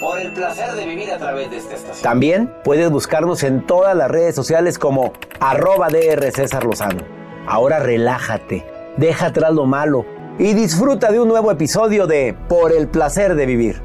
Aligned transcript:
Por 0.00 0.18
el 0.18 0.32
placer 0.32 0.72
de 0.72 0.86
vivir 0.86 1.10
a 1.12 1.18
través 1.18 1.50
de 1.50 1.58
esta 1.58 1.74
estación. 1.74 2.02
También 2.02 2.52
puedes 2.64 2.90
buscarnos 2.90 3.42
en 3.42 3.66
todas 3.66 3.96
las 3.96 4.10
redes 4.10 4.34
sociales 4.34 4.78
como 4.78 5.12
arroba 5.40 5.88
DR 5.88 6.30
César 6.32 6.64
Lozano. 6.64 7.02
Ahora 7.46 7.80
relájate, 7.80 8.64
deja 8.96 9.26
atrás 9.26 9.52
lo 9.52 9.66
malo 9.66 10.04
y 10.38 10.54
disfruta 10.54 11.10
de 11.10 11.20
un 11.20 11.28
nuevo 11.28 11.50
episodio 11.50 12.06
de 12.06 12.36
Por 12.48 12.72
el 12.72 12.88
placer 12.88 13.34
de 13.34 13.46
vivir. 13.46 13.82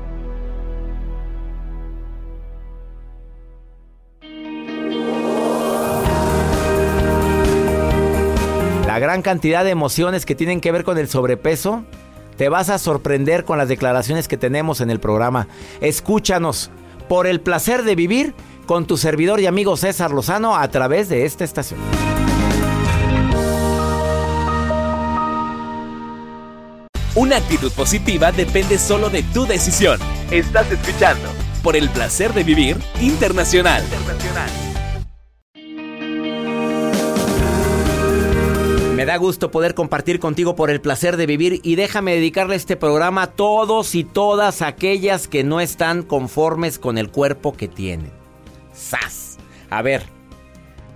La 8.85 8.99
gran 8.99 9.21
cantidad 9.21 9.63
de 9.63 9.69
emociones 9.69 10.25
que 10.25 10.33
tienen 10.33 10.59
que 10.59 10.71
ver 10.71 10.83
con 10.83 10.97
el 10.97 11.07
sobrepeso 11.07 11.83
te 12.37 12.49
vas 12.49 12.69
a 12.69 12.77
sorprender 12.77 13.43
con 13.43 13.57
las 13.57 13.67
declaraciones 13.67 14.27
que 14.27 14.37
tenemos 14.37 14.81
en 14.81 14.89
el 14.89 14.99
programa. 14.99 15.47
Escúchanos 15.81 16.71
por 17.09 17.27
el 17.27 17.41
placer 17.41 17.83
de 17.83 17.95
vivir 17.95 18.33
con 18.65 18.85
tu 18.85 18.97
servidor 18.97 19.39
y 19.39 19.45
amigo 19.45 19.77
César 19.77 20.11
Lozano 20.11 20.55
a 20.55 20.69
través 20.69 21.09
de 21.09 21.25
esta 21.25 21.43
estación. 21.43 21.79
Una 27.15 27.37
actitud 27.37 27.71
positiva 27.71 28.31
depende 28.31 28.77
solo 28.77 29.09
de 29.09 29.23
tu 29.23 29.47
decisión. 29.47 29.99
Estás 30.29 30.71
escuchando 30.71 31.27
por 31.63 31.75
el 31.75 31.89
placer 31.89 32.31
de 32.33 32.43
vivir 32.43 32.77
internacional. 33.01 33.83
internacional. 33.83 34.66
Da 39.07 39.15
gusto 39.15 39.51
poder 39.51 39.73
compartir 39.73 40.19
contigo 40.19 40.57
por 40.57 40.69
el 40.69 40.81
placer 40.81 41.15
de 41.15 41.25
vivir 41.25 41.61
y 41.63 41.75
déjame 41.75 42.15
dedicarle 42.15 42.57
este 42.57 42.75
programa 42.75 43.21
a 43.21 43.31
todos 43.31 43.95
y 43.95 44.03
todas 44.03 44.61
aquellas 44.61 45.29
que 45.29 45.45
no 45.45 45.61
están 45.61 46.03
conformes 46.03 46.77
con 46.77 46.97
el 46.97 47.09
cuerpo 47.09 47.53
que 47.53 47.69
tienen. 47.69 48.11
¡Sas! 48.73 49.37
A 49.69 49.81
ver, 49.81 50.03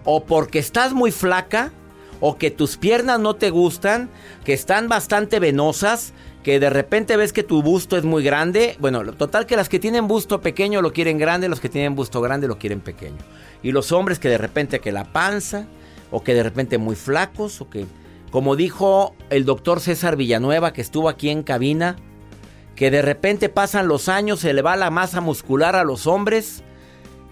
o 0.04 0.26
porque 0.26 0.60
estás 0.60 0.92
muy 0.92 1.14
flaca, 1.14 1.72
o 2.20 2.38
que 2.38 2.52
tus 2.52 2.76
piernas 2.76 3.18
no 3.22 3.38
te 3.38 3.50
gustan, 3.50 4.10
que 4.44 4.52
están 4.52 4.90
bastante 4.90 5.40
venosas, 5.40 6.12
que 6.44 6.60
de 6.60 6.70
repente 6.70 7.16
ves 7.16 7.32
que 7.32 7.44
tu 7.44 7.64
busto 7.64 7.96
es 7.96 8.04
muy 8.04 8.24
grande. 8.24 8.76
Bueno, 8.80 9.04
total 9.14 9.46
que 9.46 9.56
las 9.56 9.70
que 9.70 9.80
tienen 9.80 10.10
busto 10.10 10.42
pequeño 10.42 10.82
lo 10.82 10.92
quieren 10.92 11.18
grande, 11.18 11.48
los 11.48 11.62
que 11.62 11.70
tienen 11.70 11.96
busto 11.96 12.20
grande 12.20 12.50
lo 12.50 12.58
quieren 12.58 12.82
pequeño. 12.82 13.20
Y 13.64 13.72
los 13.72 13.94
hombres 13.94 14.20
que 14.20 14.28
de 14.28 14.38
repente 14.38 14.82
que 14.82 14.92
la 14.92 15.06
panza, 15.06 15.66
o 16.12 16.22
que 16.22 16.34
de 16.34 16.44
repente 16.44 16.78
muy 16.78 16.98
flacos, 16.98 17.62
o 17.62 17.70
que, 17.70 17.86
como 18.32 18.56
dijo 18.56 19.16
el 19.30 19.46
doctor 19.46 19.82
César 19.82 20.16
Villanueva, 20.16 20.74
que 20.74 20.82
estuvo 20.82 21.10
aquí 21.10 21.30
en 21.30 21.44
cabina, 21.44 21.98
que 22.76 22.90
de 22.90 23.02
repente 23.02 23.50
pasan 23.50 23.88
los 23.88 24.10
años, 24.10 24.40
se 24.40 24.54
le 24.54 24.62
va 24.62 24.76
la 24.76 24.90
masa 24.90 25.22
muscular 25.22 25.76
a 25.76 25.84
los 25.84 26.08
hombres 26.08 26.64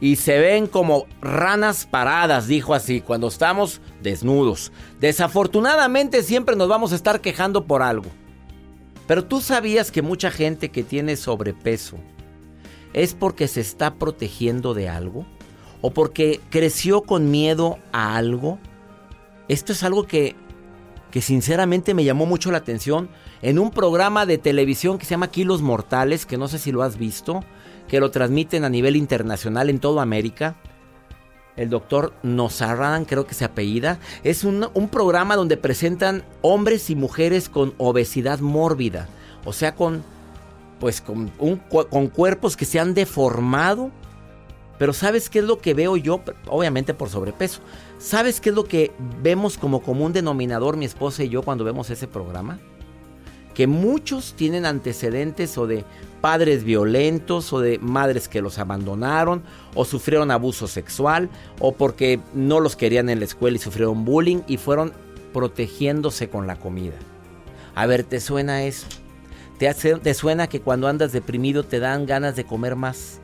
y 0.02 0.18
se 0.18 0.40
ven 0.40 0.68
como 0.68 1.08
ranas 1.22 1.88
paradas, 1.90 2.48
dijo 2.48 2.74
así, 2.74 3.02
cuando 3.02 3.28
estamos 3.28 3.82
desnudos. 4.02 4.72
Desafortunadamente 5.00 6.22
siempre 6.22 6.56
nos 6.56 6.68
vamos 6.68 6.92
a 6.92 6.96
estar 6.96 7.22
quejando 7.22 7.66
por 7.66 7.82
algo. 7.82 8.10
Pero 9.08 9.26
tú 9.26 9.42
sabías 9.42 9.92
que 9.92 10.02
mucha 10.02 10.30
gente 10.30 10.70
que 10.70 10.84
tiene 10.84 11.16
sobrepeso 11.16 11.98
es 12.94 13.14
porque 13.14 13.48
se 13.48 13.62
está 13.62 13.96
protegiendo 13.96 14.74
de 14.74 14.90
algo 14.90 15.26
o 15.82 15.92
porque 15.92 16.40
creció 16.50 17.02
con 17.02 17.32
miedo 17.32 17.80
a 17.92 18.18
algo. 18.18 18.60
Esto 19.48 19.72
es 19.72 19.84
algo 19.84 20.06
que, 20.06 20.36
que 21.12 21.22
sinceramente 21.22 21.94
me 21.94 22.04
llamó 22.04 22.26
mucho 22.26 22.52
la 22.52 22.60
atención 22.60 23.10
en 23.42 23.60
un 23.60 23.72
programa 23.72 24.26
de 24.26 24.38
televisión 24.38 24.98
que 24.98 25.06
se 25.06 25.12
llama 25.12 25.32
Kilos 25.32 25.62
Mortales, 25.62 26.26
que 26.26 26.38
no 26.38 26.48
sé 26.48 26.60
si 26.60 26.72
lo 26.72 26.84
has 26.84 26.98
visto, 26.98 27.44
que 27.88 28.00
lo 28.00 28.12
transmiten 28.12 28.64
a 28.64 28.70
nivel 28.70 28.96
internacional 28.96 29.70
en 29.70 29.80
toda 29.80 30.02
América. 30.02 30.56
El 31.56 31.70
doctor 31.70 32.14
Nosarran, 32.24 33.06
creo 33.06 33.26
que 33.26 33.34
se 33.34 33.44
apellida. 33.44 34.00
Es 34.24 34.44
un, 34.44 34.70
programa 34.90 35.36
donde 35.36 35.58
presentan 35.58 36.24
hombres 36.42 36.90
y 36.90 36.96
mujeres 36.96 37.50
con 37.50 37.74
obesidad 37.78 38.40
mórbida. 38.40 39.10
O 39.44 39.52
sea, 39.52 39.76
con, 39.76 40.04
pues, 40.80 41.02
con, 41.02 41.30
con 41.30 42.08
cuerpos 42.08 42.56
que 42.56 42.66
se 42.66 42.80
han 42.80 42.94
deformado. 42.94 43.92
Pero 44.78 44.94
¿sabes 44.94 45.30
qué 45.30 45.40
es 45.40 45.46
lo 45.46 45.60
que 45.60 45.74
veo 45.74 45.98
yo? 45.98 46.22
Obviamente 46.48 46.94
por 46.94 47.10
sobrepeso. 47.10 47.60
¿Sabes 48.00 48.40
qué 48.40 48.50
es 48.50 48.56
lo 48.56 48.64
que 48.64 48.94
vemos 49.22 49.58
como 49.58 49.82
común 49.82 50.14
denominador 50.14 50.78
mi 50.78 50.86
esposa 50.86 51.26
y 51.26 51.30
yo 51.30 51.44
cuando 51.44 51.66
vemos 51.66 51.90
ese 51.90 52.08
programa? 52.08 52.58
Que 53.54 53.68
muchos 53.68 54.36
tienen 54.38 54.66
antecedentes 54.66 55.58
o 55.58 55.68
de 55.68 55.84
padres 56.22 56.64
violentos 56.64 57.52
o 57.52 57.60
de 57.60 57.78
madres 57.78 58.30
que 58.30 58.42
los 58.42 58.58
abandonaron 58.58 59.44
o 59.76 59.84
sufrieron 59.84 60.32
abuso 60.32 60.66
sexual 60.68 61.30
o 61.60 61.74
porque 61.74 62.22
no 62.34 62.62
los 62.62 62.78
querían 62.78 63.10
en 63.10 63.20
la 63.20 63.26
escuela 63.26 63.58
y 63.58 63.60
sufrieron 63.60 64.06
bullying 64.06 64.44
y 64.48 64.56
fueron 64.56 64.94
protegiéndose 65.34 66.30
con 66.30 66.48
la 66.48 66.56
comida. 66.56 66.96
A 67.76 67.86
ver, 67.86 68.06
¿te 68.06 68.22
suena 68.22 68.64
eso? 68.64 68.88
¿Te, 69.58 69.68
hace, 69.68 69.96
¿Te, 69.96 70.14
suena 70.14 70.48
que 70.48 70.62
cuando 70.62 70.88
andas 70.88 71.12
deprimido 71.12 71.64
te 71.64 71.80
dan 71.80 72.06
ganas 72.06 72.38
de 72.38 72.46
comer 72.46 72.78
más? 72.78 73.20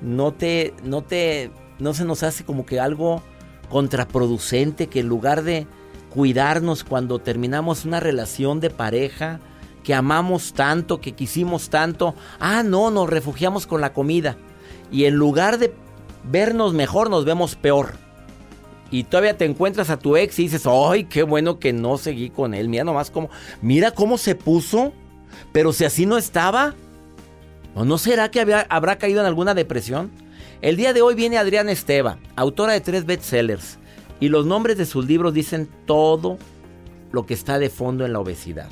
No 0.00 0.32
te, 0.32 0.72
no 0.84 1.02
te, 1.02 1.50
no 1.78 1.92
se 1.92 2.06
nos 2.06 2.22
hace 2.22 2.44
como 2.44 2.64
que 2.64 2.80
algo 2.80 3.22
contraproducente 3.70 4.88
que 4.88 5.00
en 5.00 5.08
lugar 5.08 5.42
de 5.42 5.66
cuidarnos 6.10 6.84
cuando 6.84 7.20
terminamos 7.20 7.86
una 7.86 8.00
relación 8.00 8.60
de 8.60 8.68
pareja, 8.68 9.40
que 9.82 9.94
amamos 9.94 10.52
tanto, 10.52 11.00
que 11.00 11.12
quisimos 11.12 11.70
tanto, 11.70 12.14
ah, 12.38 12.62
no, 12.62 12.90
nos 12.90 13.08
refugiamos 13.08 13.66
con 13.66 13.80
la 13.80 13.94
comida. 13.94 14.36
Y 14.92 15.04
en 15.04 15.14
lugar 15.14 15.58
de 15.58 15.72
vernos 16.30 16.74
mejor, 16.74 17.08
nos 17.08 17.24
vemos 17.24 17.54
peor. 17.54 17.94
Y 18.90 19.04
todavía 19.04 19.38
te 19.38 19.44
encuentras 19.44 19.88
a 19.88 19.98
tu 19.98 20.16
ex 20.16 20.38
y 20.38 20.44
dices, 20.44 20.66
ay, 20.66 21.04
qué 21.04 21.22
bueno 21.22 21.58
que 21.58 21.72
no 21.72 21.96
seguí 21.96 22.28
con 22.28 22.54
él. 22.54 22.68
Mira 22.68 22.84
nomás 22.84 23.10
cómo, 23.10 23.30
mira 23.62 23.92
cómo 23.92 24.18
se 24.18 24.34
puso. 24.34 24.92
Pero 25.52 25.72
si 25.72 25.84
así 25.84 26.06
no 26.06 26.18
estaba, 26.18 26.74
¿o 27.74 27.84
no 27.84 27.98
será 27.98 28.30
que 28.30 28.40
habrá 28.68 28.98
caído 28.98 29.20
en 29.20 29.26
alguna 29.26 29.54
depresión? 29.54 30.10
El 30.62 30.76
día 30.76 30.92
de 30.92 31.00
hoy 31.00 31.14
viene 31.14 31.38
Adriana 31.38 31.72
Esteva, 31.72 32.18
autora 32.36 32.74
de 32.74 32.82
tres 32.82 33.06
bestsellers. 33.06 33.78
Y 34.20 34.28
los 34.28 34.44
nombres 34.44 34.76
de 34.76 34.84
sus 34.84 35.06
libros 35.06 35.32
dicen 35.32 35.70
todo 35.86 36.36
lo 37.12 37.24
que 37.24 37.32
está 37.32 37.58
de 37.58 37.70
fondo 37.70 38.04
en 38.04 38.12
la 38.12 38.20
obesidad. 38.20 38.68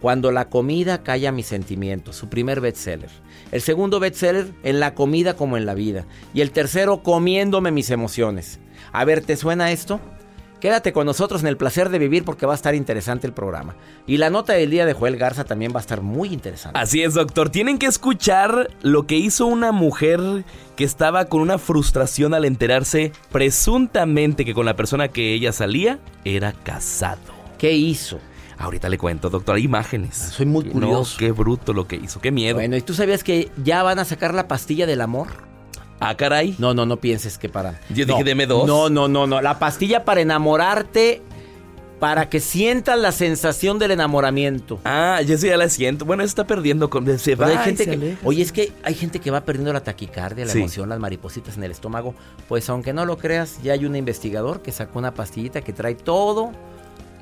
Cuando 0.00 0.32
la 0.32 0.48
comida 0.48 1.02
calla 1.02 1.30
mis 1.30 1.44
sentimientos, 1.44 2.16
su 2.16 2.30
primer 2.30 2.62
bestseller. 2.62 3.10
El 3.52 3.60
segundo 3.60 4.00
bestseller, 4.00 4.50
en 4.62 4.80
la 4.80 4.94
comida 4.94 5.36
como 5.36 5.58
en 5.58 5.66
la 5.66 5.74
vida. 5.74 6.06
Y 6.32 6.40
el 6.40 6.52
tercero, 6.52 7.02
comiéndome 7.02 7.70
mis 7.70 7.90
emociones. 7.90 8.58
A 8.90 9.04
ver, 9.04 9.20
¿te 9.20 9.36
suena 9.36 9.72
esto? 9.72 10.00
Quédate 10.60 10.92
con 10.92 11.06
nosotros 11.06 11.40
en 11.40 11.46
el 11.48 11.56
placer 11.56 11.88
de 11.88 11.98
vivir 11.98 12.22
porque 12.24 12.44
va 12.44 12.52
a 12.52 12.56
estar 12.56 12.74
interesante 12.74 13.26
el 13.26 13.32
programa. 13.32 13.76
Y 14.06 14.18
la 14.18 14.28
nota 14.28 14.52
del 14.52 14.70
día 14.70 14.84
de 14.84 14.92
Joel 14.92 15.16
Garza 15.16 15.44
también 15.44 15.72
va 15.72 15.78
a 15.78 15.80
estar 15.80 16.02
muy 16.02 16.32
interesante. 16.32 16.78
Así 16.78 17.02
es, 17.02 17.14
doctor. 17.14 17.48
Tienen 17.48 17.78
que 17.78 17.86
escuchar 17.86 18.70
lo 18.82 19.06
que 19.06 19.16
hizo 19.16 19.46
una 19.46 19.72
mujer 19.72 20.20
que 20.76 20.84
estaba 20.84 21.24
con 21.24 21.40
una 21.40 21.56
frustración 21.58 22.34
al 22.34 22.44
enterarse 22.44 23.12
presuntamente 23.32 24.44
que 24.44 24.52
con 24.52 24.66
la 24.66 24.76
persona 24.76 25.08
que 25.08 25.32
ella 25.32 25.52
salía 25.52 25.98
era 26.24 26.52
casado. 26.52 27.20
¿Qué 27.56 27.72
hizo? 27.72 28.20
Ahorita 28.58 28.90
le 28.90 28.98
cuento, 28.98 29.30
doctor, 29.30 29.56
hay 29.56 29.64
imágenes. 29.64 30.16
Soy 30.16 30.44
muy 30.44 30.64
curioso. 30.64 31.14
No, 31.14 31.18
qué 31.18 31.32
bruto 31.32 31.72
lo 31.72 31.88
que 31.88 31.96
hizo, 31.96 32.20
qué 32.20 32.30
miedo. 32.30 32.56
Bueno, 32.56 32.76
¿y 32.76 32.82
tú 32.82 32.92
sabías 32.92 33.24
que 33.24 33.50
ya 33.64 33.82
van 33.82 33.98
a 33.98 34.04
sacar 34.04 34.34
la 34.34 34.48
pastilla 34.48 34.86
del 34.86 35.00
amor? 35.00 35.49
Ah, 36.00 36.16
caray. 36.16 36.56
No, 36.58 36.72
no, 36.72 36.86
no 36.86 36.96
pienses 36.96 37.36
que 37.36 37.48
para. 37.48 37.78
Yo 37.90 38.06
no, 38.06 38.14
dije, 38.14 38.24
deme 38.24 38.46
dos. 38.46 38.66
No, 38.66 38.88
no, 38.88 39.06
no, 39.06 39.26
no. 39.26 39.42
La 39.42 39.58
pastilla 39.58 40.04
para 40.04 40.22
enamorarte, 40.22 41.20
para 41.98 42.30
que 42.30 42.40
sientas 42.40 42.98
la 42.98 43.12
sensación 43.12 43.78
del 43.78 43.90
enamoramiento. 43.90 44.80
Ah, 44.84 45.20
yo 45.20 45.36
sí 45.36 45.48
ya 45.48 45.58
la 45.58 45.68
siento. 45.68 46.06
Bueno, 46.06 46.22
está 46.22 46.46
perdiendo. 46.46 46.88
Con, 46.88 47.18
se 47.18 47.34
va, 47.34 47.48
hay 47.48 47.58
gente 47.58 47.84
que, 47.84 48.16
oye, 48.24 48.42
es 48.42 48.50
que 48.50 48.72
hay 48.82 48.94
gente 48.94 49.18
que 49.18 49.30
va 49.30 49.42
perdiendo 49.42 49.72
la 49.74 49.82
taquicardia, 49.82 50.46
la 50.46 50.52
sí. 50.52 50.58
emoción, 50.58 50.88
las 50.88 50.98
maripositas 50.98 51.58
en 51.58 51.64
el 51.64 51.70
estómago. 51.70 52.14
Pues 52.48 52.68
aunque 52.70 52.94
no 52.94 53.04
lo 53.04 53.18
creas, 53.18 53.62
ya 53.62 53.74
hay 53.74 53.84
un 53.84 53.94
investigador 53.94 54.62
que 54.62 54.72
sacó 54.72 54.98
una 54.98 55.12
pastillita 55.12 55.60
que 55.60 55.74
trae 55.74 55.94
todo. 55.94 56.52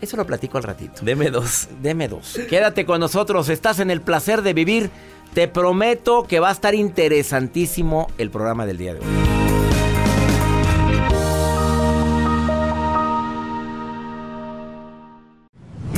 Eso 0.01 0.17
lo 0.17 0.25
platico 0.25 0.59
al 0.59 0.63
ratito. 0.63 1.03
Deme 1.03 1.31
dos. 1.31 1.69
Deme 1.83 2.07
dos. 2.07 2.39
Quédate 2.49 2.87
con 2.87 3.01
nosotros. 3.01 3.49
Estás 3.49 3.81
en 3.81 3.91
el 3.91 4.01
placer 4.01 4.43
de 4.43 4.55
vivir. 4.55 4.91
Te 5.35 5.49
prometo 5.49 6.25
que 6.25 6.41
va 6.41 6.49
a 6.49 6.53
estar 6.53 6.75
interesantísimo 6.75 8.09
el 8.19 8.31
programa 8.31 8.67
del 8.67 8.79
día 8.79 8.95
de 8.95 9.01
hoy. 9.01 9.07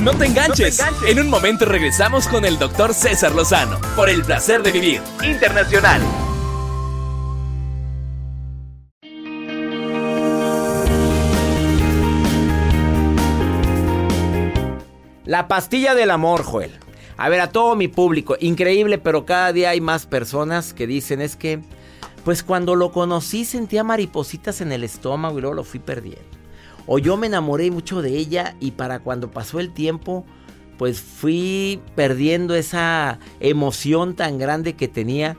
No 0.01 0.15
te 0.15 0.25
enganches. 0.25 0.83
En 1.07 1.19
un 1.19 1.29
momento 1.29 1.65
regresamos 1.65 2.27
con 2.27 2.43
el 2.43 2.57
doctor 2.57 2.93
César 2.95 3.33
Lozano 3.33 3.79
por 3.95 4.09
el 4.09 4.23
placer 4.23 4.63
de 4.63 4.71
vivir 4.71 5.01
internacional. 5.23 6.01
La 15.23 15.47
pastilla 15.47 15.93
del 15.93 16.09
amor, 16.09 16.43
Joel. 16.43 16.79
A 17.21 17.29
ver, 17.29 17.39
a 17.39 17.51
todo 17.51 17.75
mi 17.75 17.87
público, 17.87 18.35
increíble, 18.39 18.97
pero 18.97 19.27
cada 19.27 19.53
día 19.53 19.69
hay 19.69 19.79
más 19.79 20.07
personas 20.07 20.73
que 20.73 20.87
dicen 20.87 21.21
es 21.21 21.35
que, 21.35 21.59
pues 22.25 22.41
cuando 22.41 22.73
lo 22.73 22.91
conocí 22.91 23.45
sentía 23.45 23.83
maripositas 23.83 24.59
en 24.59 24.71
el 24.71 24.83
estómago 24.83 25.37
y 25.37 25.41
luego 25.41 25.53
lo 25.53 25.63
fui 25.63 25.79
perdiendo. 25.79 26.25
O 26.87 26.97
yo 26.97 27.17
me 27.17 27.27
enamoré 27.27 27.69
mucho 27.69 28.01
de 28.01 28.17
ella 28.17 28.55
y 28.59 28.71
para 28.71 29.01
cuando 29.01 29.29
pasó 29.29 29.59
el 29.59 29.71
tiempo, 29.71 30.25
pues 30.79 30.99
fui 30.99 31.79
perdiendo 31.93 32.55
esa 32.55 33.19
emoción 33.39 34.15
tan 34.15 34.39
grande 34.39 34.73
que 34.73 34.87
tenía. 34.87 35.37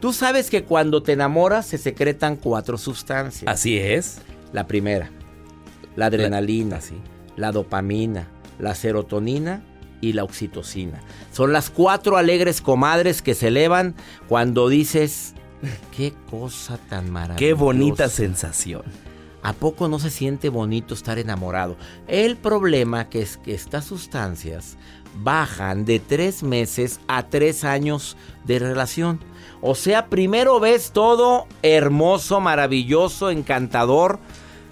Tú 0.00 0.12
sabes 0.12 0.50
que 0.50 0.64
cuando 0.64 1.02
te 1.02 1.12
enamoras 1.12 1.64
se 1.64 1.78
secretan 1.78 2.36
cuatro 2.36 2.76
sustancias. 2.76 3.50
Así 3.50 3.78
es. 3.78 4.18
La 4.52 4.66
primera, 4.66 5.10
la 5.96 6.06
adrenalina, 6.06 6.78
la 7.36 7.52
dopamina, 7.52 8.28
la 8.58 8.74
serotonina 8.74 9.62
y 10.02 10.12
la 10.12 10.24
oxitocina. 10.24 11.00
Son 11.32 11.54
las 11.54 11.70
cuatro 11.70 12.18
alegres 12.18 12.60
comadres 12.60 13.22
que 13.22 13.34
se 13.34 13.48
elevan 13.48 13.94
cuando 14.28 14.68
dices, 14.68 15.32
qué 15.96 16.12
cosa 16.30 16.76
tan 16.90 17.10
maravillosa. 17.10 17.38
Qué 17.38 17.54
bonita 17.54 18.10
sensación. 18.10 18.82
¿A 19.42 19.54
poco 19.54 19.88
no 19.88 19.98
se 19.98 20.10
siente 20.10 20.50
bonito 20.50 20.92
estar 20.92 21.18
enamorado? 21.18 21.76
El 22.06 22.36
problema 22.36 23.08
que 23.08 23.22
es 23.22 23.38
que 23.38 23.54
estas 23.54 23.86
sustancias 23.86 24.76
bajan 25.22 25.84
de 25.84 25.98
tres 25.98 26.42
meses 26.42 27.00
a 27.08 27.28
tres 27.28 27.64
años 27.64 28.16
de 28.44 28.58
relación. 28.58 29.20
O 29.60 29.74
sea, 29.74 30.06
primero 30.06 30.60
ves 30.60 30.92
todo 30.92 31.46
hermoso, 31.62 32.40
maravilloso, 32.40 33.30
encantador. 33.30 34.18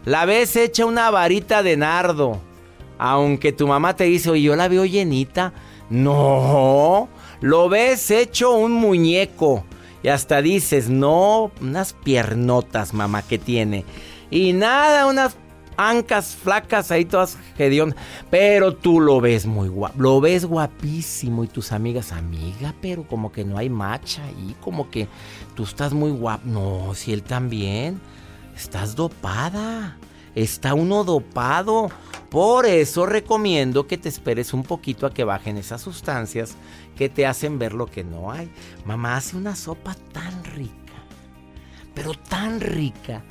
La 0.04 0.24
ves 0.24 0.56
hecha 0.56 0.86
una 0.86 1.10
varita 1.10 1.62
de 1.62 1.76
nardo 1.76 2.40
aunque 3.02 3.52
tu 3.52 3.66
mamá 3.66 3.96
te 3.96 4.04
dice, 4.04 4.28
oye, 4.28 4.42
yo 4.42 4.56
la 4.56 4.68
veo 4.68 4.84
llenita. 4.84 5.54
No, 5.88 7.08
lo 7.40 7.68
ves 7.70 8.10
hecho 8.10 8.52
un 8.52 8.72
muñeco. 8.72 9.64
Y 10.02 10.08
hasta 10.08 10.42
dices, 10.42 10.90
no, 10.90 11.50
unas 11.62 11.94
piernotas, 11.94 12.92
mamá, 12.92 13.22
que 13.22 13.38
tiene. 13.38 13.86
Y 14.30 14.52
nada, 14.52 15.06
unas 15.06 15.34
ancas 15.78 16.36
flacas 16.36 16.90
ahí 16.90 17.06
todas 17.06 17.38
gedión. 17.56 17.96
Pero 18.30 18.76
tú 18.76 19.00
lo 19.00 19.18
ves 19.22 19.46
muy 19.46 19.70
guapo, 19.70 19.94
lo 19.98 20.20
ves 20.20 20.44
guapísimo. 20.44 21.42
Y 21.42 21.48
tus 21.48 21.72
amigas, 21.72 22.12
amiga, 22.12 22.74
pero 22.82 23.04
como 23.04 23.32
que 23.32 23.46
no 23.46 23.56
hay 23.56 23.70
macha 23.70 24.22
ahí, 24.26 24.54
como 24.60 24.90
que 24.90 25.08
tú 25.54 25.62
estás 25.62 25.94
muy 25.94 26.10
guapo. 26.10 26.42
No, 26.44 26.92
si 26.94 27.14
él 27.14 27.22
también. 27.22 27.98
Estás 28.54 28.94
dopada. 28.94 29.96
Está 30.34 30.74
uno 30.74 31.04
dopado. 31.04 31.90
Por 32.30 32.66
eso 32.66 33.06
recomiendo 33.06 33.86
que 33.86 33.98
te 33.98 34.08
esperes 34.08 34.54
un 34.54 34.62
poquito 34.62 35.04
a 35.06 35.12
que 35.12 35.24
bajen 35.24 35.56
esas 35.56 35.80
sustancias 35.80 36.54
que 36.96 37.08
te 37.08 37.26
hacen 37.26 37.58
ver 37.58 37.72
lo 37.72 37.86
que 37.86 38.04
no 38.04 38.30
hay. 38.30 38.48
Mamá 38.84 39.16
hace 39.16 39.36
una 39.36 39.56
sopa 39.56 39.96
tan 40.12 40.44
rica, 40.44 40.72
pero 41.94 42.14
tan 42.14 42.60
rica. 42.60 43.24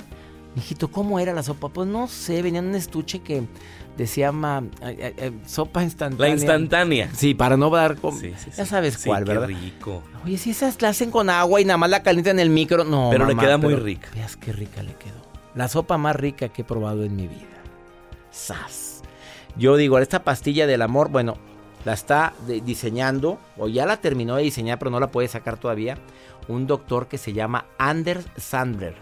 Mijito, 0.54 0.90
¿cómo 0.90 1.18
era 1.18 1.32
la 1.32 1.42
sopa? 1.42 1.68
Pues 1.68 1.88
no 1.88 2.08
sé, 2.08 2.42
venía 2.42 2.58
en 2.58 2.66
un 2.66 2.74
estuche 2.74 3.20
que 3.20 3.44
decía 3.96 4.32
ma, 4.32 4.64
sopa 5.46 5.82
instantánea. 5.82 6.26
La 6.26 6.34
instantánea. 6.34 7.10
Sí, 7.14 7.34
para 7.34 7.56
no 7.56 7.70
dar... 7.70 7.96
ya 8.56 8.66
sabes 8.66 8.98
cuál, 8.98 9.24
¿verdad? 9.24 9.46
Qué 9.46 9.54
rico. 9.54 10.02
Oye, 10.24 10.36
si 10.36 10.50
esas 10.50 10.82
la 10.82 10.88
hacen 10.88 11.10
con 11.10 11.30
agua 11.30 11.60
y 11.60 11.64
nada 11.64 11.76
más 11.78 11.88
la 11.88 12.02
calientan 12.02 12.38
en 12.38 12.40
el 12.40 12.50
micro, 12.50 12.84
no. 12.84 13.08
Pero 13.10 13.26
le 13.26 13.36
queda 13.36 13.56
muy 13.56 13.76
rica. 13.76 14.10
Veas 14.14 14.36
qué 14.36 14.52
rica 14.52 14.82
le 14.82 14.94
quedó. 14.94 15.29
La 15.54 15.68
sopa 15.68 15.98
más 15.98 16.16
rica 16.16 16.48
que 16.48 16.62
he 16.62 16.64
probado 16.64 17.04
en 17.04 17.16
mi 17.16 17.26
vida. 17.26 17.62
¡Sas! 18.30 19.02
Yo 19.56 19.76
digo, 19.76 19.98
esta 19.98 20.22
pastilla 20.22 20.66
del 20.66 20.82
amor, 20.82 21.10
bueno, 21.10 21.36
la 21.84 21.92
está 21.92 22.34
diseñando, 22.64 23.38
o 23.56 23.68
ya 23.68 23.86
la 23.86 23.96
terminó 23.96 24.36
de 24.36 24.42
diseñar, 24.42 24.78
pero 24.78 24.90
no 24.90 25.00
la 25.00 25.10
puede 25.10 25.28
sacar 25.28 25.58
todavía, 25.58 25.96
un 26.48 26.66
doctor 26.66 27.08
que 27.08 27.18
se 27.18 27.32
llama 27.32 27.66
Anders 27.78 28.26
Sandler, 28.36 28.94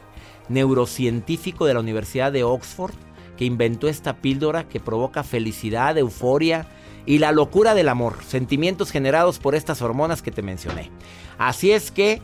neurocientífico 0.49 1.67
de 1.67 1.75
la 1.75 1.81
Universidad 1.81 2.33
de 2.33 2.45
Oxford, 2.45 2.95
que 3.37 3.45
inventó 3.45 3.89
esta 3.89 4.17
píldora 4.17 4.69
que 4.69 4.81
provoca 4.81 5.23
felicidad, 5.23 5.97
euforia 5.97 6.67
y 7.07 7.19
la 7.19 7.33
locura 7.33 7.75
del 7.75 7.89
amor, 7.89 8.17
sentimientos 8.27 8.91
generados 8.91 9.39
por 9.39 9.55
estas 9.55 9.81
hormonas 9.83 10.23
que 10.23 10.31
te 10.31 10.43
mencioné. 10.43 10.91
Así 11.39 11.73
es 11.73 11.91
que, 11.91 12.21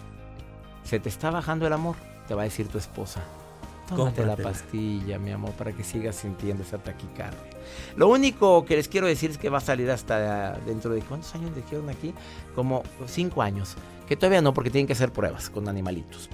se 0.82 1.00
te 1.00 1.08
está 1.08 1.30
bajando 1.30 1.66
el 1.66 1.72
amor, 1.72 1.96
te 2.26 2.34
va 2.34 2.42
a 2.42 2.44
decir 2.44 2.68
tu 2.68 2.78
esposa. 2.78 3.22
Tómate 3.88 4.24
la 4.24 4.36
pastilla, 4.36 5.18
mi 5.18 5.30
amor, 5.30 5.52
para 5.52 5.72
que 5.72 5.84
sigas 5.84 6.16
sintiendo 6.16 6.62
esa 6.62 6.78
taquicardia. 6.78 7.38
Lo 7.96 8.08
único 8.08 8.64
que 8.64 8.76
les 8.76 8.88
quiero 8.88 9.06
decir 9.06 9.30
es 9.30 9.38
que 9.38 9.50
va 9.50 9.58
a 9.58 9.60
salir 9.60 9.90
hasta 9.90 10.58
dentro 10.66 10.92
de 10.92 11.00
cuántos 11.00 11.34
años 11.34 11.54
dijeron 11.54 11.90
aquí, 11.90 12.14
como 12.54 12.82
cinco 13.06 13.42
años. 13.42 13.74
Que 14.08 14.16
todavía 14.16 14.42
no, 14.42 14.52
porque 14.52 14.70
tienen 14.70 14.86
que 14.86 14.92
hacer 14.92 15.12
pruebas 15.12 15.50
con 15.50 15.68
animalitos 15.68 16.28